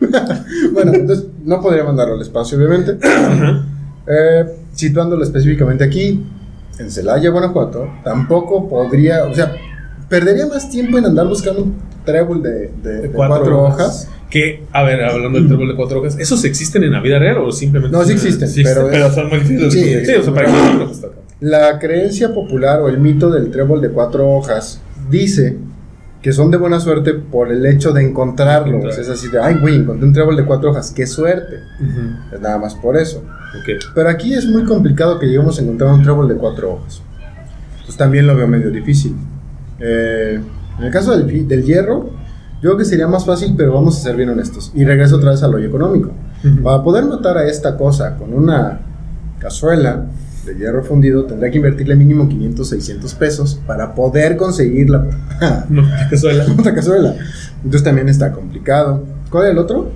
Bueno, 0.72 0.92
entonces 0.94 1.26
no 1.44 1.60
podría 1.60 1.84
mandarlo 1.84 2.14
al 2.14 2.22
espacio, 2.22 2.58
obviamente. 2.58 2.96
Eh, 4.04 4.44
situándolo 4.74 5.22
específicamente 5.22 5.84
aquí, 5.84 6.24
en 6.76 6.90
Celaya, 6.90 7.30
Guanajuato, 7.30 7.88
tampoco 8.02 8.68
podría, 8.68 9.26
o 9.26 9.32
sea, 9.32 9.54
perdería 10.08 10.44
más 10.48 10.68
tiempo 10.68 10.98
en 10.98 11.04
andar 11.04 11.28
buscando 11.28 11.62
un 11.62 11.76
trébol 12.04 12.42
de, 12.42 12.72
de- 12.82 13.00
de 13.02 13.10
cuatro, 13.12 13.62
hojas. 13.62 14.08
Que, 14.28 14.64
a 14.72 14.82
ver, 14.82 15.04
hablando 15.04 15.38
del 15.38 15.46
trébol 15.46 15.68
de 15.68 15.76
cuatro 15.76 16.00
hojas, 16.00 16.18
¿esos 16.18 16.42
existen 16.44 16.82
en 16.82 16.90
la 16.90 17.00
vida 17.00 17.20
real 17.20 17.38
o 17.38 17.52
simplemente? 17.52 17.96
No, 17.96 18.02
sí 18.02 18.14
existen, 18.14 18.48
pero- 18.64 18.88
Pero 18.90 19.12
son 19.12 19.28
muy 19.28 19.38
difíciles. 19.38 19.72
Sí. 19.72 20.04
Sí, 20.04 20.18
o 20.18 20.22
sea, 20.24 20.34
para 20.34 20.46
que 20.46 20.52
no. 20.52 20.90
La 21.38 21.78
creencia 21.78 22.34
popular 22.34 22.80
o 22.80 22.88
el 22.88 22.98
mito 22.98 23.30
del 23.30 23.52
trébol 23.52 23.80
de 23.80 23.90
cuatro 23.90 24.28
hojas 24.28 24.80
dice 25.08 25.58
que 26.22 26.32
son 26.32 26.52
de 26.52 26.56
buena 26.56 26.78
suerte 26.78 27.14
por 27.14 27.50
el 27.50 27.66
hecho 27.66 27.92
de 27.92 28.02
encontrarlos. 28.02 28.76
Encontrar. 28.76 29.00
Es 29.00 29.08
así 29.08 29.28
de, 29.28 29.40
ay, 29.40 29.56
güey, 29.60 29.76
encontré 29.76 30.06
un 30.06 30.12
trébol 30.12 30.36
de 30.36 30.44
cuatro 30.44 30.70
hojas, 30.70 30.92
qué 30.92 31.06
suerte. 31.06 31.56
Ujú. 31.80 32.34
Es 32.36 32.40
nada 32.40 32.58
más 32.58 32.76
por 32.76 32.96
eso. 32.96 33.18
Ok. 33.18 33.82
Pero 33.94 34.08
aquí 34.08 34.32
es 34.32 34.46
muy 34.46 34.64
complicado 34.64 35.18
que 35.18 35.26
lleguemos 35.26 35.58
a 35.58 35.62
encontrar 35.62 35.92
un 35.92 36.02
trébol 36.02 36.28
de 36.28 36.36
cuatro 36.36 36.74
hojas. 36.74 37.02
Pues 37.84 37.96
también 37.96 38.26
lo 38.28 38.36
veo 38.36 38.46
medio 38.46 38.70
difícil. 38.70 39.16
Eh, 39.80 40.40
en 40.78 40.84
el 40.84 40.92
caso 40.92 41.16
del, 41.16 41.48
del 41.48 41.64
hierro, 41.64 42.10
yo 42.62 42.70
creo 42.70 42.76
que 42.76 42.84
sería 42.84 43.08
más 43.08 43.26
fácil, 43.26 43.54
pero 43.56 43.74
vamos 43.74 43.98
a 43.98 44.02
ser 44.02 44.14
bien 44.14 44.28
honestos. 44.28 44.70
Y 44.76 44.84
regreso 44.84 45.16
otra 45.16 45.32
vez 45.32 45.42
a 45.42 45.48
lo 45.48 45.58
económico. 45.58 46.12
Ujú. 46.44 46.62
Para 46.62 46.84
poder 46.84 47.04
matar 47.04 47.36
a 47.36 47.48
esta 47.48 47.76
cosa 47.76 48.16
con 48.16 48.32
una 48.32 48.80
cazuela 49.40 50.06
de 50.44 50.54
hierro 50.56 50.82
fundido, 50.82 51.24
tendría 51.24 51.50
que 51.50 51.58
invertirle 51.58 51.94
mínimo 51.94 52.28
500, 52.28 52.68
600 52.68 53.14
pesos 53.14 53.60
para 53.66 53.94
poder 53.94 54.36
conseguir 54.36 54.90
la 54.90 55.06
No, 55.68 55.82
casualidad. 56.10 56.46
otra 56.58 56.74
cazuela. 56.74 57.14
Entonces 57.56 57.82
también 57.84 58.08
está 58.08 58.32
complicado. 58.32 59.04
¿Cuál 59.30 59.46
es 59.46 59.50
el 59.52 59.58
otro? 59.58 59.90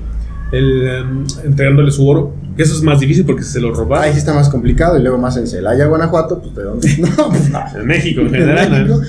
El, 0.52 0.86
em, 0.88 1.24
entregándole 1.44 1.90
su 1.90 2.06
oro. 2.06 2.32
Eso 2.56 2.74
es 2.74 2.82
más 2.82 3.00
difícil 3.00 3.26
porque 3.26 3.42
se 3.42 3.60
lo 3.60 3.74
robaron. 3.74 4.04
Ahí 4.04 4.12
sí 4.12 4.18
está 4.18 4.32
más 4.32 4.48
complicado. 4.48 4.96
Y 4.96 5.02
luego 5.02 5.18
más 5.18 5.36
en 5.36 5.46
Celaya, 5.46 5.86
Guanajuato, 5.86 6.40
pues 6.40 6.54
de 6.54 6.62
dónde. 6.62 6.88
No, 6.98 7.28
pues 7.28 7.50
no. 7.50 7.60
En 7.74 7.86
México 7.86 8.20
en 8.20 8.26
En 8.28 8.32
general. 8.34 8.70
¿no? 8.88 8.98
México. 8.98 9.00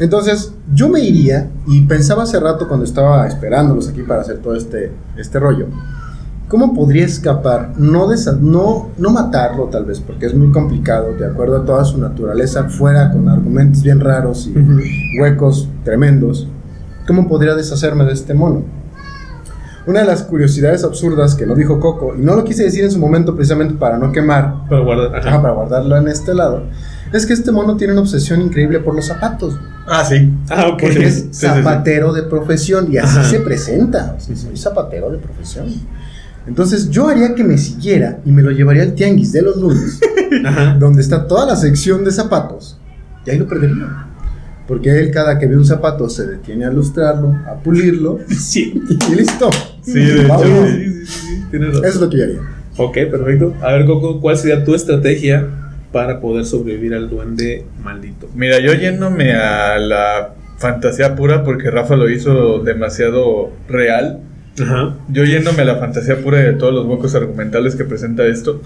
Entonces, 0.00 0.52
yo 0.74 0.88
me 0.88 1.00
iría 1.00 1.48
y 1.68 1.82
pensaba 1.82 2.24
hace 2.24 2.40
rato 2.40 2.66
cuando 2.66 2.84
estaba 2.84 3.26
esperándolos 3.28 3.88
aquí 3.88 4.02
para 4.02 4.22
hacer 4.22 4.38
todo 4.38 4.56
este, 4.56 4.90
este 5.16 5.38
rollo. 5.38 5.68
¿Cómo 6.52 6.74
podría 6.74 7.06
escapar? 7.06 7.72
No, 7.78 8.06
desa- 8.08 8.38
no, 8.38 8.90
no 8.98 9.08
matarlo 9.08 9.64
tal 9.70 9.86
vez, 9.86 10.00
porque 10.00 10.26
es 10.26 10.34
muy 10.34 10.50
complicado, 10.52 11.14
de 11.18 11.24
acuerdo 11.24 11.56
a 11.56 11.64
toda 11.64 11.82
su 11.86 11.96
naturaleza, 11.96 12.64
fuera 12.64 13.10
con 13.10 13.26
argumentos 13.26 13.82
bien 13.82 14.00
raros 14.00 14.50
y 14.54 14.58
Ujú. 14.58 14.80
huecos 15.18 15.70
tremendos. 15.82 16.46
¿Cómo 17.06 17.26
podría 17.26 17.54
deshacerme 17.54 18.04
de 18.04 18.12
este 18.12 18.34
mono? 18.34 18.64
Una 19.86 20.00
de 20.00 20.04
las 20.06 20.24
curiosidades 20.24 20.84
absurdas 20.84 21.34
que 21.34 21.46
no 21.46 21.54
dijo 21.54 21.80
Coco, 21.80 22.14
y 22.16 22.20
no 22.20 22.36
lo 22.36 22.44
quise 22.44 22.64
decir 22.64 22.84
en 22.84 22.90
su 22.90 22.98
momento 22.98 23.34
precisamente 23.34 23.72
para 23.74 23.96
no 23.96 24.12
quemar, 24.12 24.68
Para 24.68 24.82
guardar. 24.82 25.16
ajá. 25.20 25.28
ajá, 25.30 25.40
para 25.42 25.54
guardarlo 25.54 25.96
en 25.96 26.08
este 26.08 26.34
lado, 26.34 26.64
es 27.14 27.24
que 27.24 27.32
este 27.32 27.50
mono 27.50 27.78
tiene 27.78 27.94
una 27.94 28.02
obsesión 28.02 28.42
increíble 28.42 28.78
por 28.80 28.94
los 28.94 29.06
zapatos. 29.06 29.58
Ah, 29.88 30.04
sí. 30.04 30.30
Ah, 30.50 30.66
ok. 30.68 30.80
Porque 30.82 30.92
Sí, 30.92 31.02
es 31.02 31.14
sí, 31.14 31.20
sí, 31.22 31.28
sí. 31.32 31.46
zapatero 31.46 32.12
de 32.12 32.24
profesión 32.24 32.92
y 32.92 32.98
así 32.98 33.18
Ajá. 33.20 33.24
se 33.28 33.40
presenta. 33.40 34.16
O 34.18 34.20
sea, 34.20 34.36
soy 34.36 34.54
zapatero 34.58 35.10
de 35.10 35.16
profesión. 35.16 35.64
Entonces 36.46 36.90
yo 36.90 37.08
haría 37.08 37.34
que 37.34 37.44
me 37.44 37.56
siguiera 37.58 38.18
y 38.24 38.32
me 38.32 38.42
lo 38.42 38.50
llevaría 38.50 38.82
al 38.82 38.94
tianguis 38.94 39.32
de 39.32 39.42
los 39.42 39.56
lunes, 39.56 40.00
Ajá. 40.44 40.76
donde 40.78 41.00
está 41.00 41.26
toda 41.26 41.46
la 41.46 41.56
sección 41.56 42.04
de 42.04 42.10
zapatos, 42.10 42.78
y 43.26 43.30
ahí 43.30 43.38
lo 43.38 43.46
perdería. 43.46 44.06
Porque 44.66 44.98
él 44.98 45.10
cada 45.10 45.38
que 45.38 45.46
ve 45.46 45.56
un 45.56 45.66
zapato 45.66 46.08
se 46.08 46.26
detiene 46.26 46.64
a 46.64 46.70
lustrarlo, 46.70 47.36
a 47.46 47.54
pulirlo 47.62 48.18
Sí. 48.28 48.80
y 49.10 49.14
listo. 49.14 49.50
Sí, 49.82 49.92
de 49.94 50.22
hecho. 50.24 50.38
Sí, 50.42 51.04
sí, 51.04 51.04
sí. 51.04 51.42
Eso 51.52 51.84
es 51.84 51.96
lo 51.96 52.08
que 52.08 52.16
yo 52.18 52.24
haría. 52.24 52.38
Ok, 52.78 52.94
perfecto. 53.10 53.54
A 53.60 53.72
ver, 53.72 53.84
Coco, 53.86 54.20
¿cuál 54.20 54.36
sería 54.36 54.64
tu 54.64 54.74
estrategia 54.74 55.46
para 55.92 56.20
poder 56.20 56.44
sobrevivir 56.46 56.94
al 56.94 57.10
duende 57.10 57.66
maldito? 57.82 58.28
Mira, 58.34 58.60
yo 58.60 58.72
yéndome 58.72 59.34
a 59.34 59.78
la 59.78 60.34
fantasía 60.58 61.16
pura 61.16 61.44
porque 61.44 61.70
Rafa 61.70 61.96
lo 61.96 62.08
hizo 62.08 62.60
demasiado 62.60 63.50
real. 63.68 64.20
Ajá. 64.60 64.94
Yo 65.08 65.24
yéndome 65.24 65.62
a 65.62 65.64
la 65.64 65.76
fantasía 65.76 66.16
pura 66.18 66.38
de 66.38 66.52
todos 66.52 66.74
los 66.74 66.86
huecos 66.86 67.14
argumentales 67.14 67.74
que 67.74 67.84
presenta 67.84 68.26
esto. 68.26 68.60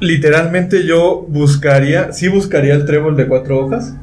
Literalmente 0.00 0.84
yo 0.84 1.24
buscaría, 1.28 2.12
sí 2.12 2.26
buscaría 2.28 2.74
el 2.74 2.86
trébol 2.86 3.16
de 3.16 3.26
cuatro 3.28 3.58
hojas 3.64 3.94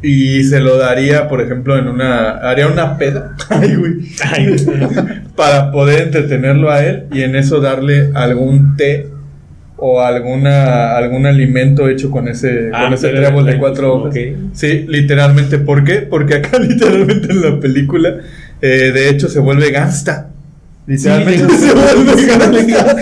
y 0.00 0.44
se 0.44 0.60
lo 0.60 0.78
daría, 0.78 1.28
por 1.28 1.42
ejemplo, 1.42 1.78
en 1.78 1.88
una, 1.88 2.30
haría 2.38 2.68
una 2.68 2.96
peda. 2.96 3.36
Ay, 3.50 3.74
güey. 3.74 3.92
Ay, 4.24 4.56
para 5.36 5.72
poder 5.72 6.02
entretenerlo 6.04 6.70
a 6.70 6.82
él 6.84 7.04
y 7.12 7.20
en 7.22 7.36
eso 7.36 7.60
darle 7.60 8.10
algún 8.14 8.76
té 8.76 9.08
o 9.76 10.00
alguna 10.00 10.96
algún 10.96 11.26
alimento 11.26 11.88
hecho 11.88 12.10
con 12.10 12.28
ese 12.28 12.70
Ah, 12.72 12.84
con 12.84 12.94
ese 12.94 13.08
trébol 13.10 13.44
de 13.44 13.58
cuatro 13.58 13.94
hojas. 13.94 14.14
ok. 14.14 14.20
Sí, 14.54 14.86
literalmente. 14.88 15.58
¿Por 15.58 15.84
qué? 15.84 15.96
Porque 15.96 16.34
acá 16.36 16.58
literalmente 16.62 17.30
en 17.30 17.42
la 17.42 17.60
película 17.60 18.18
eh, 18.66 18.92
de 18.92 19.08
hecho 19.10 19.28
se 19.28 19.38
vuelve 19.40 19.70
gangsta. 19.70 20.30
Literalmente 20.86 21.46
Sí, 21.54 21.66
se 21.66 21.72
vuelve 21.74 22.26
gangsta. 22.26 22.96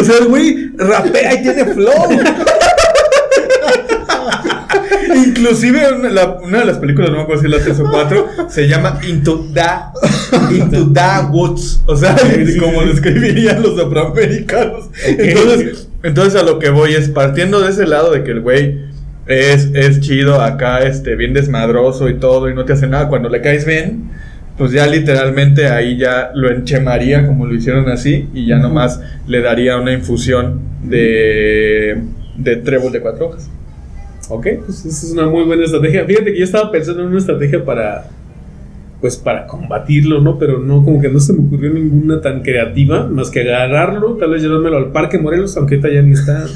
O 0.00 0.04
sea, 0.04 0.18
el 0.20 0.26
güey 0.26 0.70
rapea 0.76 1.34
y 1.34 1.42
tiene 1.42 1.64
flow. 1.66 1.92
Inclusive 5.26 5.92
una, 5.94 6.10
la- 6.10 6.38
una 6.42 6.58
de 6.60 6.64
las 6.66 6.78
películas, 6.78 7.10
no 7.10 7.16
me 7.18 7.22
acuerdo 7.22 7.42
si 7.42 7.48
es 7.48 7.52
la 7.58 7.60
3 7.64 7.80
o 7.80 7.90
4, 7.90 8.28
se 8.48 8.68
llama 8.68 9.00
Into 9.08 9.46
the, 9.54 10.54
Into 10.56 10.92
the 10.92 11.26
Woods. 11.30 11.80
O 11.86 11.96
sea, 11.96 12.16
sí, 12.18 12.58
como 12.58 12.80
sí. 12.80 12.86
lo 12.86 12.92
escribirían 12.92 13.62
los 13.62 13.78
afroamericanos. 13.78 14.86
Entonces, 15.06 15.88
entonces 16.02 16.40
a 16.40 16.44
lo 16.44 16.58
que 16.58 16.70
voy 16.70 16.94
es 16.94 17.08
partiendo 17.08 17.60
de 17.60 17.70
ese 17.70 17.86
lado 17.86 18.12
de 18.12 18.24
que 18.24 18.32
el 18.32 18.40
güey 18.40 18.84
es, 19.26 19.68
es 19.74 20.00
chido 20.00 20.40
acá, 20.40 20.80
este, 20.80 21.16
bien 21.16 21.32
desmadroso 21.32 22.08
y 22.08 22.14
todo, 22.18 22.50
y 22.50 22.54
no 22.54 22.64
te 22.64 22.74
hace 22.74 22.86
nada 22.86 23.08
cuando 23.08 23.28
le 23.28 23.40
caes 23.40 23.64
bien. 23.64 24.10
Pues 24.58 24.72
ya 24.72 24.86
literalmente 24.86 25.68
ahí 25.68 25.98
ya 25.98 26.30
lo 26.34 26.50
enchemaría 26.50 27.26
como 27.26 27.44
lo 27.46 27.54
hicieron 27.54 27.90
así 27.90 28.28
y 28.32 28.46
ya 28.46 28.56
nomás 28.58 29.00
le 29.26 29.42
daría 29.42 29.76
una 29.76 29.92
infusión 29.92 30.60
de, 30.82 31.98
de 32.38 32.56
trébol 32.56 32.90
de 32.90 33.00
cuatro 33.00 33.26
hojas. 33.26 33.50
Ok, 34.28 34.46
pues 34.64 34.84
esa 34.84 35.06
es 35.06 35.12
una 35.12 35.26
muy 35.26 35.44
buena 35.44 35.64
estrategia. 35.64 36.04
Fíjate 36.06 36.32
que 36.32 36.38
yo 36.38 36.44
estaba 36.44 36.72
pensando 36.72 37.02
en 37.02 37.08
una 37.08 37.18
estrategia 37.18 37.64
para, 37.64 38.06
pues 39.00 39.16
para 39.16 39.46
combatirlo, 39.46 40.20
¿no? 40.20 40.38
Pero 40.38 40.58
no, 40.58 40.82
como 40.84 41.00
que 41.00 41.10
no 41.10 41.20
se 41.20 41.34
me 41.34 41.46
ocurrió 41.46 41.70
ninguna 41.72 42.20
tan 42.20 42.42
creativa, 42.42 43.06
más 43.06 43.30
que 43.30 43.42
agarrarlo, 43.42 44.14
tal 44.14 44.30
vez 44.30 44.42
llevármelo 44.42 44.78
al 44.78 44.90
Parque 44.90 45.18
Morelos, 45.18 45.56
aunque 45.56 45.76
ahorita 45.76 45.94
ya 45.94 46.02
ni 46.02 46.14
está, 46.14 46.46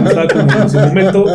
no 0.00 0.08
está 0.08 0.28
como 0.28 0.62
en 0.62 0.70
su 0.70 0.78
momento. 0.78 1.26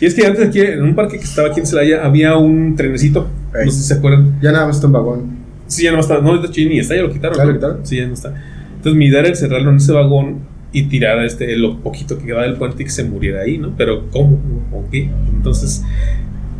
Y 0.00 0.06
es 0.06 0.14
que 0.14 0.26
antes 0.26 0.46
aquí, 0.46 0.60
en 0.60 0.82
un 0.82 0.94
parque 0.94 1.18
que 1.18 1.24
estaba 1.24 1.48
aquí 1.48 1.60
en 1.60 1.66
Celaya, 1.66 2.04
había 2.04 2.36
un 2.36 2.76
trenecito, 2.76 3.26
no 3.52 3.70
sé 3.70 3.78
si 3.78 3.84
se 3.84 3.94
acuerdan. 3.94 4.38
Ya 4.42 4.52
nada 4.52 4.66
más 4.66 4.76
está 4.76 4.86
un 4.86 4.92
vagón. 4.92 5.35
Sí, 5.66 5.84
ya 5.84 5.92
no 5.92 6.00
está, 6.00 6.20
no, 6.20 6.38
de 6.38 6.46
hecho 6.46 6.60
ni 6.68 6.78
está, 6.78 6.94
ya 6.94 7.02
lo 7.02 7.12
quitaron. 7.12 7.36
¿Ya 7.36 7.44
¿no? 7.44 7.50
lo 7.50 7.56
quitaron? 7.56 7.86
Sí, 7.86 7.96
ya 7.96 8.06
no 8.06 8.14
está. 8.14 8.34
Entonces 8.76 8.94
mi 8.94 9.06
idea 9.06 9.20
era 9.20 9.28
encerrarlo 9.28 9.70
en 9.70 9.76
ese 9.76 9.92
vagón 9.92 10.40
y 10.72 10.84
tirar 10.84 11.24
este, 11.24 11.56
lo 11.56 11.78
poquito 11.78 12.18
que 12.18 12.26
quedaba 12.26 12.42
del 12.42 12.56
puente 12.56 12.82
y 12.82 12.86
que 12.86 12.92
se 12.92 13.04
muriera 13.04 13.42
ahí, 13.42 13.58
¿no? 13.58 13.74
Pero 13.76 14.10
¿cómo? 14.10 14.38
¿O 14.72 14.84
qué? 14.90 15.08
Entonces, 15.34 15.82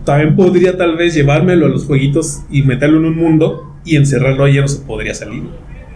también 0.05 0.35
podría 0.37 0.77
tal 0.77 0.97
vez 0.97 1.14
llevármelo 1.14 1.66
a 1.66 1.69
los 1.69 1.85
jueguitos 1.85 2.42
y 2.51 2.62
meterlo 2.62 2.99
en 2.99 3.07
un 3.07 3.16
mundo 3.16 3.77
y 3.85 3.97
encerrarlo 3.97 4.45
ahí 4.45 4.55
ya 4.55 4.62
no 4.62 4.69
se 4.69 4.81
podría 4.81 5.14
salir. 5.14 5.45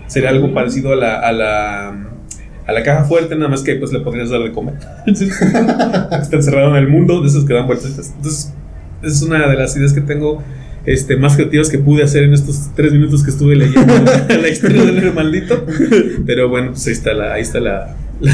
Sería 0.07 0.31
algo 0.31 0.53
parecido 0.53 0.93
a 0.93 0.97
la, 0.97 1.21
a 1.21 1.33
la, 1.33 1.89
a 2.67 2.73
la 2.73 2.83
caja 2.83 3.05
fuerte, 3.05 3.37
nada 3.37 3.49
más 3.49 3.63
que 3.63 3.77
pues 3.77 3.93
le 3.93 4.01
podrías 4.01 4.31
dar 4.31 4.43
de 4.43 4.53
comer. 4.53 4.75
Está 5.07 6.37
encerrado 6.37 6.71
en 6.71 6.77
el 6.77 6.89
mundo, 6.89 7.21
de 7.21 7.29
esos 7.29 7.45
que 7.45 7.55
dan 7.55 7.67
vueltas. 7.67 8.13
Entonces, 8.17 8.53
es 9.03 9.23
una 9.23 9.49
de 9.49 9.57
las 9.57 9.77
ideas 9.77 9.93
que 9.93 10.01
tengo 10.01 10.43
este, 10.87 11.17
más 11.17 11.37
creativas 11.37 11.69
que 11.69 11.79
pude 11.79 12.03
hacer 12.03 12.25
en 12.25 12.33
estos 12.35 12.71
tres 12.75 12.93
minutos 12.93 13.23
que 13.23 13.31
estuve 13.31 13.57
leyendo 13.57 13.93
la 14.29 14.49
historia 14.49 14.85
del 14.85 14.99
héroe 14.99 15.13
maldito. 15.13 15.65
Pero 16.27 16.49
bueno, 16.49 16.71
pues 16.73 16.87
ahí 16.87 16.93
está 16.93 17.13
la, 17.13 17.33
ahí 17.35 17.43
está 17.43 17.61
la, 17.61 17.97
la, 18.21 18.33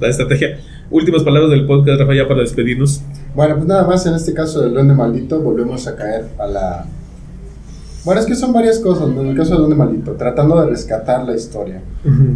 la 0.00 0.08
estrategia. 0.08 0.58
Últimas 0.90 1.22
palabras 1.22 1.50
del 1.50 1.66
podcast, 1.66 2.00
Rafa, 2.00 2.14
ya 2.14 2.26
para 2.26 2.40
despedirnos. 2.40 3.02
Bueno, 3.34 3.56
pues 3.56 3.66
nada 3.68 3.86
más 3.86 4.06
en 4.06 4.14
este 4.14 4.32
caso 4.32 4.62
del 4.62 4.72
Duende 4.72 4.94
Maldito 4.94 5.40
volvemos 5.40 5.86
a 5.86 5.94
caer 5.96 6.26
a 6.38 6.46
la... 6.46 6.86
Bueno, 8.04 8.20
es 8.22 8.26
que 8.26 8.34
son 8.34 8.54
varias 8.54 8.78
cosas, 8.78 9.08
¿no? 9.08 9.20
en 9.20 9.28
el 9.28 9.36
caso 9.36 9.50
del 9.50 9.58
Duende 9.58 9.76
Maldito, 9.76 10.12
tratando 10.12 10.58
de 10.62 10.70
rescatar 10.70 11.26
la 11.26 11.34
historia. 11.34 11.82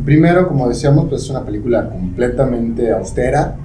Primero, 0.05 0.47
como 0.49 0.69
decíamos, 0.69 1.07
pues 1.09 1.23
es 1.23 1.31
una 1.31 1.45
película 1.45 1.89
completamente 1.89 2.91
austera, 2.93 3.57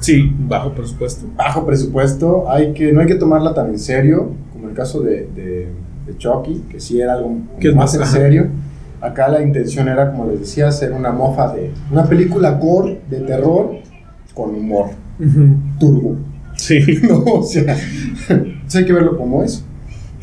Sí, 0.00 0.30
bajo 0.40 0.72
presupuesto. 0.74 1.26
bajo 1.36 1.64
presupuesto, 1.64 2.50
hay 2.50 2.74
que, 2.74 2.92
no 2.92 3.00
hay 3.00 3.06
que 3.06 3.14
tomarla 3.14 3.54
tan 3.54 3.68
en 3.70 3.78
serio, 3.78 4.32
el 4.74 4.76
caso 4.76 5.00
de, 5.02 5.28
de, 5.34 5.68
de 6.06 6.18
Chucky, 6.18 6.64
que 6.68 6.80
sí 6.80 7.00
era 7.00 7.14
algo 7.14 7.30
más 7.76 7.94
en 7.94 8.04
serio. 8.06 8.48
Acá 9.00 9.28
la 9.28 9.40
intención 9.40 9.86
era, 9.86 10.10
como 10.10 10.26
les 10.30 10.40
decía, 10.40 10.66
hacer 10.66 10.92
una 10.92 11.12
mofa 11.12 11.54
de 11.54 11.70
una 11.92 12.04
película 12.04 12.50
gore 12.52 13.00
de 13.08 13.20
terror 13.20 13.76
con 14.34 14.50
humor 14.54 14.86
turbo. 15.78 16.16
Sí. 16.56 16.80
No, 17.08 17.18
o 17.22 17.42
sea, 17.44 17.76
hay 18.74 18.84
que 18.84 18.92
verlo 18.92 19.16
como 19.16 19.44
es. 19.44 19.64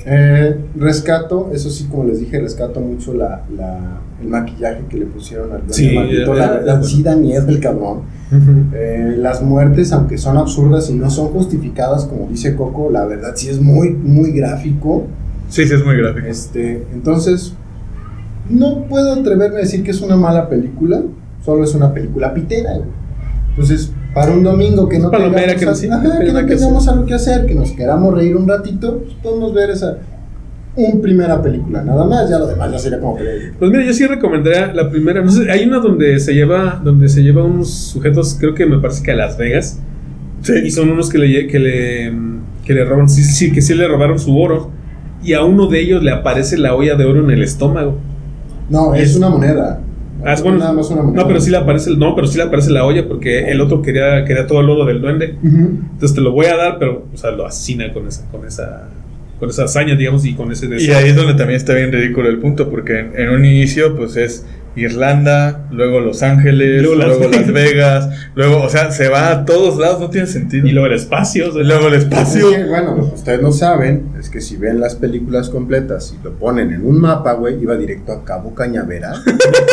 Eh, 0.05 0.57
rescato, 0.75 1.51
eso 1.53 1.69
sí, 1.69 1.87
como 1.89 2.03
les 2.03 2.19
dije, 2.19 2.39
rescato 2.41 2.81
mucho 2.81 3.13
la, 3.13 3.43
la- 3.55 3.99
el 4.21 4.27
maquillaje 4.27 4.83
que 4.89 4.97
le 4.97 5.05
pusieron 5.05 5.51
al 5.51 5.61
Sí, 5.69 5.93
maldito. 5.95 6.33
La 6.33 6.51
verdad, 6.51 6.73
bueno. 6.79 6.83
sí 6.83 7.03
da 7.03 7.15
miedo 7.15 7.47
el 7.49 7.59
cabrón. 7.59 8.01
Eh, 8.73 9.15
las 9.17 9.41
muertes, 9.41 9.91
aunque 9.91 10.17
son 10.17 10.37
absurdas 10.37 10.89
y 10.89 10.93
no 10.93 11.09
son 11.09 11.27
justificadas, 11.29 12.05
como 12.05 12.27
dice 12.27 12.55
Coco, 12.55 12.89
la 12.89 13.05
verdad 13.05 13.33
sí 13.35 13.49
es 13.49 13.59
muy, 13.59 13.89
muy 13.91 14.31
gráfico. 14.31 15.03
Sí, 15.49 15.67
sí, 15.67 15.73
es 15.73 15.83
muy 15.85 15.97
gráfico. 15.97 16.27
Este, 16.27 16.85
entonces, 16.93 17.53
no 18.49 18.83
puedo 18.85 19.13
atreverme 19.13 19.57
a 19.57 19.59
decir 19.61 19.83
que 19.83 19.91
es 19.91 20.01
una 20.01 20.15
mala 20.15 20.47
película, 20.49 21.01
solo 21.43 21.63
es 21.63 21.73
una 21.75 21.93
película 21.93 22.33
pitera. 22.33 22.79
Entonces, 23.49 23.91
para 24.13 24.31
un 24.31 24.43
domingo 24.43 24.87
que 24.87 24.99
no 24.99 25.09
tengamos, 25.09 25.35
que 25.55 25.65
no- 25.65 25.71
a- 25.71 25.75
sí, 25.75 25.87
ajá, 25.89 25.97
no 25.97 26.03
que 26.03 26.09
tiene 26.17 26.27
no 26.27 26.33
nada 26.35 26.45
que 26.47 26.55
tengamos 26.55 26.87
algo 26.87 27.05
que 27.05 27.13
hacer, 27.13 27.45
que 27.45 27.55
nos 27.55 27.71
queramos 27.73 28.13
reír 28.13 28.37
un 28.37 28.47
ratito, 28.47 28.99
pues 28.99 29.13
podemos 29.21 29.53
ver 29.53 29.71
esa 29.71 29.97
un 30.75 31.01
primera 31.01 31.41
película, 31.41 31.83
nada 31.83 32.05
más, 32.05 32.29
ya 32.29 32.39
lo 32.39 32.47
demás 32.47 32.71
ya 32.71 32.79
sería 32.79 32.99
como 32.99 33.17
que 33.17 33.51
Pues 33.59 33.71
mira, 33.71 33.83
yo 33.85 33.93
sí 33.93 34.05
recomendaría 34.07 34.73
la 34.73 34.89
primera. 34.89 35.21
No 35.21 35.29
sé, 35.31 35.51
hay 35.51 35.65
una 35.65 35.79
donde 35.79 36.19
se 36.19 36.33
lleva, 36.33 36.79
donde 36.83 37.09
se 37.09 37.21
lleva 37.23 37.43
unos 37.43 37.69
sujetos, 37.73 38.37
creo 38.39 38.53
que 38.55 38.65
me 38.65 38.79
parece 38.79 39.03
que 39.03 39.11
a 39.11 39.15
Las 39.15 39.37
Vegas. 39.37 39.79
Y 40.63 40.71
son 40.71 40.89
unos 40.89 41.09
que 41.09 41.17
le, 41.17 41.47
que 41.47 41.59
le, 41.59 42.13
que 42.65 42.73
le 42.73 42.85
roban, 42.85 43.09
sí, 43.09 43.21
sí, 43.23 43.51
que 43.51 43.61
sí 43.61 43.73
le 43.75 43.87
robaron 43.87 44.17
su 44.17 44.37
oro. 44.39 44.71
Y 45.23 45.33
a 45.33 45.43
uno 45.43 45.67
de 45.67 45.81
ellos 45.81 46.01
le 46.03 46.11
aparece 46.11 46.57
la 46.57 46.73
olla 46.73 46.95
de 46.95 47.05
oro 47.05 47.23
en 47.23 47.29
el 47.31 47.43
estómago. 47.43 47.97
No, 48.69 48.95
es 48.95 49.11
es- 49.11 49.15
una 49.17 49.29
moneda. 49.29 49.81
Ah, 50.23 50.33
es 50.33 50.41
bueno, 50.43 50.59
nada 50.59 50.71
más 50.73 50.89
una 50.89 51.01
moneda. 51.01 51.21
no, 51.23 51.27
pero 51.27 51.41
sí 51.41 51.49
le 51.51 51.57
aparece, 51.57 51.91
no, 51.97 52.15
pero 52.15 52.27
sí 52.27 52.37
le 52.37 52.43
aparece 52.43 52.69
la 52.71 52.85
olla 52.85 53.07
porque 53.07 53.51
el 53.51 53.59
otro 53.59 53.81
quería, 53.81 54.23
quería 54.23 54.45
todo 54.47 54.61
el 54.61 54.69
oro 54.69 54.85
del 54.85 55.01
duende. 55.01 55.35
Entonces 55.43 56.13
te 56.15 56.21
lo 56.21 56.31
voy 56.31 56.45
a 56.45 56.55
dar, 56.55 56.77
pero, 56.79 57.05
o 57.13 57.17
sea, 57.17 57.31
lo 57.31 57.45
asesina 57.45 57.91
con 57.91 58.07
esa, 58.07 58.29
con 58.31 58.45
esa, 58.45 58.87
con 59.41 59.49
esa 59.49 59.63
hazaña, 59.65 59.95
digamos, 59.95 60.23
y 60.25 60.35
con 60.35 60.51
ese 60.51 60.67
Y 60.67 60.69
deseo. 60.69 60.97
ahí 60.97 61.09
es 61.09 61.15
donde 61.15 61.33
también 61.33 61.57
está 61.57 61.73
bien 61.73 61.91
ridículo 61.91 62.29
el 62.29 62.37
punto, 62.37 62.69
porque 62.69 62.99
en, 62.99 63.11
en 63.19 63.29
un 63.31 63.43
inicio, 63.43 63.97
pues 63.97 64.15
es 64.15 64.45
Irlanda, 64.75 65.67
luego 65.71 65.99
Los 65.99 66.23
Ángeles, 66.23 66.81
Luego 66.83 66.95
luego, 66.95 67.27
Las 67.27 67.51
Vegas, 67.51 68.09
luego, 68.35 68.61
o 68.61 68.69
sea, 68.69 68.91
se 68.91 69.09
va 69.09 69.29
a 69.31 69.45
todos 69.45 69.77
lados, 69.77 69.99
no 69.99 70.09
tiene 70.09 70.27
sentido. 70.27 70.65
Y 70.67 70.71
luego 70.71 70.87
el 70.87 70.93
espacio. 70.93 71.49
o 71.49 71.51
sea, 71.53 71.61
Y 71.61 71.65
luego 71.65 71.87
el 71.87 71.95
Es 71.95 72.03
espacio. 72.03 72.51
que, 72.51 72.63
bueno, 72.65 72.95
lo 72.95 73.09
que 73.09 73.15
ustedes 73.15 73.41
no 73.41 73.51
saben 73.51 74.11
es 74.19 74.29
que 74.29 74.39
si 74.39 74.55
ven 74.57 74.79
las 74.79 74.95
películas 74.95 75.49
completas 75.49 76.15
y 76.17 76.23
lo 76.23 76.33
ponen 76.35 76.71
en 76.71 76.85
un 76.85 77.01
mapa, 77.01 77.33
güey, 77.33 77.61
iba 77.61 77.75
directo 77.75 78.13
a 78.13 78.23
Cabo 78.23 78.53
Cañaveral. 78.55 79.17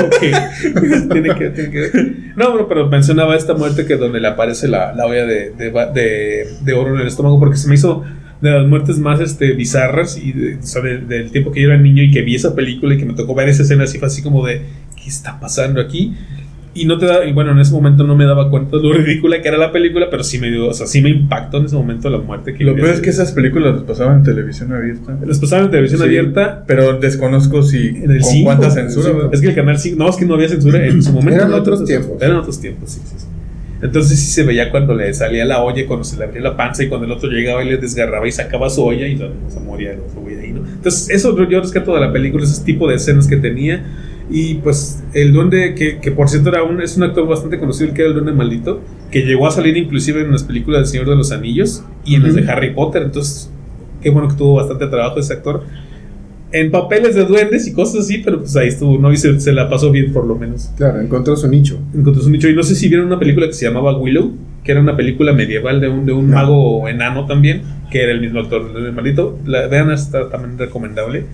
Ok. 0.04 0.20
tiene 1.12 1.34
que, 1.34 1.50
tiene 1.50 1.70
que- 1.70 2.14
No, 2.36 2.50
bueno, 2.52 2.66
pero 2.68 2.88
mencionaba 2.88 3.36
esta 3.36 3.54
muerte 3.54 3.84
que 3.86 3.96
donde 3.96 4.20
le 4.20 4.28
aparece 4.28 4.66
la, 4.68 4.92
la 4.94 5.06
olla 5.06 5.26
de, 5.26 5.50
de, 5.50 5.70
de- 5.94 6.46
de 6.60 6.72
oro 6.72 6.94
en 6.94 7.00
el 7.02 7.06
estómago, 7.06 7.38
porque 7.38 7.56
se 7.56 7.68
me 7.68 7.74
hizo 7.74 8.04
de 8.40 8.50
las 8.52 8.66
muertes 8.66 8.98
más 8.98 9.20
este, 9.20 9.52
bizarras 9.52 10.16
y 10.16 10.32
de- 10.32 10.54
o 10.56 10.62
sea, 10.62 10.80
de- 10.82 10.98
del 10.98 11.30
tiempo 11.30 11.50
que 11.52 11.60
yo 11.62 11.68
era 11.68 11.78
niño 11.78 12.02
y 12.02 12.10
que 12.10 12.22
vi 12.22 12.34
esa 12.36 12.54
película 12.54 12.94
y 12.94 12.98
que 12.98 13.04
me 13.04 13.14
tocó 13.14 13.34
ver 13.34 13.48
esa 13.48 13.62
escena 13.62 13.84
así, 13.84 13.98
fue 13.98 14.06
así 14.08 14.22
como 14.22 14.46
de, 14.46 14.62
¿qué 14.96 15.08
está 15.08 15.40
pasando 15.40 15.80
aquí? 15.80 16.14
Y 16.74 16.84
no 16.84 16.96
te 16.98 17.06
da, 17.06 17.24
y 17.24 17.32
bueno, 17.32 17.50
en 17.50 17.58
ese 17.58 17.72
momento 17.72 18.04
no 18.04 18.14
me 18.14 18.24
daba 18.24 18.50
cuenta 18.50 18.76
de 18.76 18.82
lo 18.84 18.92
ridícula 18.92 19.42
que 19.42 19.48
era 19.48 19.58
la 19.58 19.72
película, 19.72 20.06
pero 20.10 20.22
sí 20.22 20.38
me 20.38 20.48
dio, 20.48 20.68
o 20.68 20.74
sea, 20.74 20.86
sí 20.86 21.00
me 21.00 21.08
impactó 21.08 21.56
en 21.56 21.64
ese 21.64 21.74
momento 21.74 22.08
la 22.08 22.18
muerte 22.18 22.54
que 22.54 22.62
Lo 22.62 22.76
peor 22.76 22.90
es 22.90 23.00
que 23.00 23.10
esas 23.10 23.32
películas 23.32 23.74
las 23.74 23.82
pasaban 23.82 24.18
en 24.18 24.22
televisión 24.22 24.72
abierta. 24.72 25.18
Las 25.26 25.40
pasaban 25.40 25.64
en 25.64 25.70
televisión 25.72 26.00
Sí, 26.00 26.06
abierta, 26.06 26.62
Pero 26.68 26.98
desconozco 27.00 27.64
si 27.64 27.88
En 27.88 28.12
el 28.12 28.20
con 28.20 28.30
cinco, 28.30 28.44
cuánta 28.44 28.70
censura. 28.70 29.10
Es 29.32 29.40
que 29.40 29.48
el 29.48 29.54
canal 29.56 29.76
5, 29.78 29.96
no, 29.98 30.08
es 30.08 30.16
que 30.16 30.26
no 30.26 30.34
había 30.34 30.48
censura 30.48 30.86
en 30.86 31.02
su 31.02 31.12
momento. 31.12 31.40
Eran 31.40 31.52
otros 31.54 31.84
tiempos. 31.84 32.22
Eran 32.22 32.36
otros 32.36 32.60
tiempos, 32.60 32.90
sí, 32.92 33.00
sí, 33.04 33.14
sí. 33.16 33.26
Entonces 33.80 34.18
sí 34.18 34.26
se 34.32 34.42
veía 34.42 34.70
cuando 34.70 34.94
le 34.94 35.12
salía 35.14 35.44
la 35.44 35.62
olla, 35.62 35.86
cuando 35.86 36.04
se 36.04 36.16
le 36.16 36.24
abría 36.24 36.42
la 36.42 36.56
panza 36.56 36.82
y 36.82 36.88
cuando 36.88 37.06
el 37.06 37.12
otro 37.12 37.30
llegaba 37.30 37.62
y 37.62 37.68
le 37.68 37.76
desgarraba 37.76 38.26
y 38.26 38.32
sacaba 38.32 38.68
su 38.70 38.82
olla 38.84 39.06
y 39.06 39.14
la- 39.16 39.30
se 39.48 39.60
moría 39.60 39.92
el 39.92 40.00
otro 40.00 40.20
güey 40.20 40.36
ahí, 40.36 40.52
¿no? 40.52 40.60
Entonces 40.66 41.10
eso 41.10 41.36
yo 41.48 41.60
rescato 41.60 41.94
de 41.94 42.00
la 42.00 42.12
película, 42.12 42.44
ese 42.44 42.64
tipo 42.64 42.88
de 42.88 42.96
escenas 42.96 43.26
que 43.28 43.36
tenía. 43.36 43.84
Y 44.30 44.56
pues 44.56 45.02
el 45.14 45.32
duende, 45.32 45.74
que, 45.74 46.00
que 46.00 46.10
por 46.10 46.28
cierto 46.28 46.50
era 46.50 46.62
un, 46.62 46.82
es 46.82 46.96
un 46.98 47.04
actor 47.04 47.26
bastante 47.26 47.58
conocido, 47.58 47.88
el 47.88 47.94
que 47.94 48.02
era 48.02 48.08
el 48.10 48.14
duende 48.14 48.32
maldito, 48.32 48.80
que 49.10 49.22
llegó 49.22 49.46
a 49.46 49.50
salir 49.50 49.74
inclusive 49.76 50.20
en 50.20 50.32
las 50.32 50.42
películas 50.42 50.80
del 50.82 50.86
Señor 50.88 51.08
de 51.08 51.16
los 51.16 51.32
Anillos 51.32 51.82
y 52.04 52.16
en 52.16 52.24
las 52.24 52.34
de. 52.34 52.50
Harry 52.50 52.74
Potter. 52.74 53.02
Entonces, 53.04 53.48
qué 54.02 54.10
bueno 54.10 54.28
que 54.28 54.34
tuvo 54.34 54.56
bastante 54.56 54.86
trabajo 54.88 55.18
ese 55.18 55.32
actor 55.32 55.62
en 56.52 56.70
papeles 56.70 57.14
de 57.14 57.24
duendes 57.24 57.66
y 57.66 57.72
cosas 57.72 58.02
así, 58.04 58.18
pero 58.18 58.38
pues 58.40 58.56
ahí 58.56 58.68
estuvo, 58.68 58.98
¿no? 58.98 59.12
Y 59.12 59.16
se, 59.16 59.38
se 59.40 59.52
la 59.52 59.68
pasó 59.68 59.90
bien 59.90 60.12
por 60.12 60.26
lo 60.26 60.34
menos. 60.36 60.70
Claro, 60.76 61.00
encontró 61.00 61.36
su 61.36 61.48
nicho. 61.48 61.78
Encontró 61.94 62.22
su 62.22 62.30
nicho. 62.30 62.48
Y 62.48 62.54
no 62.54 62.62
sé 62.62 62.74
si 62.74 62.88
vieron 62.88 63.06
una 63.06 63.18
película 63.18 63.46
que 63.46 63.52
se 63.52 63.66
llamaba 63.66 63.96
Willow, 63.98 64.32
que 64.64 64.72
era 64.72 64.80
una 64.80 64.96
película 64.96 65.32
medieval 65.32 65.80
de 65.80 65.88
un, 65.88 66.06
de 66.06 66.12
un 66.12 66.30
No. 66.30 66.36
mago 66.36 66.88
enano 66.88 67.26
también, 67.26 67.62
que 67.90 68.02
era 68.02 68.12
el 68.12 68.20
mismo 68.20 68.40
actor 68.40 68.72
del 68.72 68.92
maldito. 68.92 69.38
La 69.46 69.66
vean, 69.66 69.90
está 69.90 70.28
también 70.30 70.56
recomendable. 70.58 71.24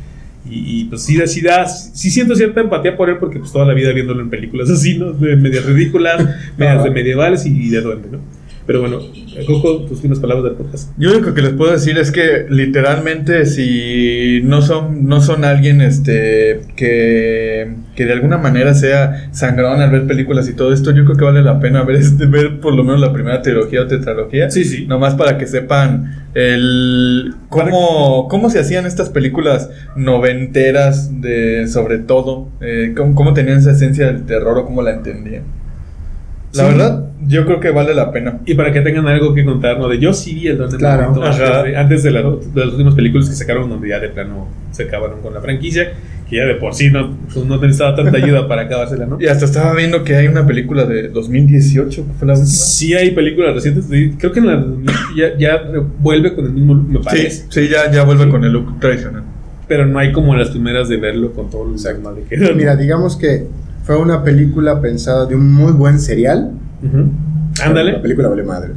Y, 0.50 0.81
y, 0.81 0.85
pues 0.87 1.03
sí, 1.03 1.16
sí, 1.27 1.40
da- 1.40 1.66
sí 1.66 2.11
siento 2.11 2.35
cierta 2.35 2.61
empatía 2.61 2.96
por 2.96 3.09
él 3.09 3.16
porque 3.18 3.38
pues 3.38 3.50
toda 3.50 3.64
la 3.64 3.72
vida 3.72 3.92
viéndolo 3.92 4.20
en 4.20 4.29
películas 4.29 4.68
así, 4.68 4.98
¿no? 4.98 5.12
De 5.12 5.37
medias 5.37 5.64
ridículas, 5.64 6.22
medias 6.59 6.85
de 6.85 6.90
medievales 6.90 7.46
y 7.46 7.70
de 7.70 7.81
duende, 7.81 8.09
¿no? 8.12 8.18
Pero 8.66 8.81
bueno, 8.81 9.00
Coco, 9.46 9.85
tus 9.87 10.00
finas 10.00 10.18
palabras 10.20 10.44
del 10.44 10.55
podcast. 10.55 10.90
Yo 10.96 11.11
lo 11.11 11.16
único 11.16 11.35
que 11.35 11.42
les 11.42 11.53
puedo 11.53 11.72
decir 11.72 11.98
es 11.98 12.11
que 12.11 12.46
literalmente 12.48 13.44
si 13.44 14.40
no 14.44 14.62
son 14.62 15.07
no 15.07 15.20
son 15.20 15.44
alguien 15.44 15.83
este 15.83 16.62
que, 16.77 17.74
que 17.94 18.05
de 18.07 18.12
alguna 18.12 18.38
manera 18.38 18.72
sea 18.74 19.29
sangrón 19.33 19.83
al 19.83 19.90
ver 19.90 20.07
películas 20.07 20.48
y 20.48 20.55
todo 20.55 20.72
esto, 20.72 20.92
yo 20.92 21.05
creo 21.05 21.16
que 21.16 21.24
vale 21.24 21.42
la 21.42 21.61
pena 21.61 21.83
ver 21.83 21.96
este, 21.96 22.24
ver 22.24 22.61
por 22.61 22.74
lo 22.74 22.85
menos 22.85 23.00
la 23.00 23.12
primera 23.12 23.42
trilogía 23.42 23.83
o 23.83 23.87
tetralogía. 23.87 24.50
Sí, 24.50 24.64
sí. 24.64 24.87
Nomás 24.87 25.14
para 25.14 25.37
que 25.37 25.46
sepan 25.46 26.29
el 26.35 27.35
cómo, 27.50 28.29
cómo 28.29 28.48
se 28.48 28.61
hacían 28.61 28.87
estas 28.87 29.11
películas 29.11 29.70
noventeras 29.94 31.20
de 31.20 31.68
sobre 31.68 31.98
todo, 31.98 32.48
eh, 32.62 32.94
cómo, 32.96 33.14
cómo 33.14 33.35
tenían 33.35 33.59
esa 33.59 33.72
esencia 33.72 34.07
del 34.07 34.24
terror 34.24 34.57
o 34.59 34.64
cómo 34.64 34.81
la 34.81 34.92
entendían. 34.92 35.63
La 36.54 36.64
Sí. 36.64 36.70
verdad, 36.70 37.04
yo 37.26 37.44
creo 37.46 37.58
que 37.60 37.70
vale 37.70 37.94
la 37.94 38.12
pena. 38.12 38.38
Y 38.46 38.54
para 38.54 38.72
que 38.72 38.80
tengan 38.80 39.06
algo 39.08 39.34
que 39.34 39.44
contar, 39.44 39.78
¿no? 39.78 39.88
De 39.88 39.98
yo 39.98 40.12
sí 40.12 40.34
vi 40.34 40.48
el 40.48 40.58
Duende 40.58 40.76
Claro. 40.76 41.12
Ajá. 41.22 41.30
antes, 41.30 41.64
de, 41.64 41.76
antes 41.76 42.02
de, 42.02 42.10
la- 42.10 42.22
de 42.22 42.60
las 42.64 42.68
últimas 42.72 42.94
películas 42.94 43.28
que 43.28 43.34
sacaron, 43.34 43.68
donde 43.68 43.88
ya 43.88 43.98
de 43.98 44.08
plano 44.10 44.46
se 44.70 44.84
acabaron 44.84 45.20
con 45.20 45.34
la 45.34 45.40
franquicia, 45.40 45.92
que 46.28 46.36
ya 46.36 46.44
de 46.44 46.54
por 46.54 46.74
sí 46.74 46.90
no, 46.90 47.16
pues, 47.32 47.44
no 47.44 47.56
necesitaba 47.58 47.94
tanta 47.96 48.16
ayuda 48.18 48.46
para 48.46 48.62
acabársela, 48.62 49.06
¿no? 49.06 49.16
Y 49.20 49.26
hasta 49.26 49.44
estaba 49.46 49.74
viendo 49.74 50.04
que 50.04 50.14
hay 50.16 50.26
una 50.28 50.46
película 50.46 50.84
de 50.86 51.08
2018, 51.08 52.06
que 52.06 52.12
fue 52.12 52.28
la 52.28 52.34
última. 52.34 52.46
Sí 52.48 52.94
hay 52.94 53.10
películas 53.10 53.54
recientes, 53.54 53.86
creo 54.18 54.32
que 54.32 54.38
en 54.40 54.46
la 54.46 54.64
ya, 55.16 55.36
ya 55.38 55.62
vuelve 56.00 56.34
con 56.34 56.44
el 56.46 56.52
mismo 56.52 56.74
look, 56.74 56.88
me 56.88 56.98
Sí, 56.98 57.04
parece. 57.04 57.44
sí, 57.48 57.68
ya, 57.68 57.90
ya 57.90 58.04
vuelve 58.04 58.24
Sí. 58.24 58.30
con 58.30 58.44
el 58.44 58.52
look 58.52 58.78
tradicional. 58.80 59.22
Pero 59.66 59.86
no 59.86 59.98
hay 59.98 60.12
como 60.12 60.36
las 60.36 60.50
primeras 60.50 60.88
de 60.90 60.98
verlo 60.98 61.32
con 61.32 61.48
todo 61.50 61.66
el 61.66 61.72
Exacto. 61.72 61.96
desmadre 62.10 62.24
que. 62.28 62.54
Mira, 62.54 62.76
digamos 62.76 63.16
que 63.16 63.46
fue 63.84 63.96
una 63.96 64.22
película 64.24 64.80
pensada 64.80 65.26
de 65.26 65.36
un 65.36 65.52
muy 65.52 65.72
buen 65.72 66.00
serial. 66.00 66.50
Ujú. 66.82 67.10
La 67.58 67.66
Ándale. 67.66 67.94
película 68.00 68.28
vale 68.28 68.42
madre. 68.42 68.72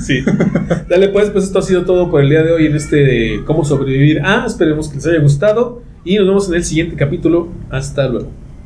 Sí. 0.00 0.20
Dale, 0.88 1.08
pues, 1.10 1.30
pues 1.30 1.44
esto 1.44 1.58
ha 1.60 1.62
sido 1.62 1.84
todo 1.84 2.10
por 2.10 2.20
el 2.20 2.28
día 2.28 2.42
de 2.42 2.52
hoy 2.52 2.66
en 2.66 2.74
este 2.76 2.96
de 2.96 3.40
cómo 3.46 3.64
sobrevivir. 3.64 4.20
Ah, 4.24 4.44
esperemos 4.46 4.88
que 4.88 4.96
les 4.96 5.06
haya 5.06 5.20
gustado 5.20 5.82
y 6.04 6.16
nos 6.16 6.26
vemos 6.26 6.48
en 6.48 6.54
el 6.56 6.64
siguiente 6.64 6.96
capítulo. 6.96 7.48
Hasta 7.70 8.08
luego. 8.08 8.28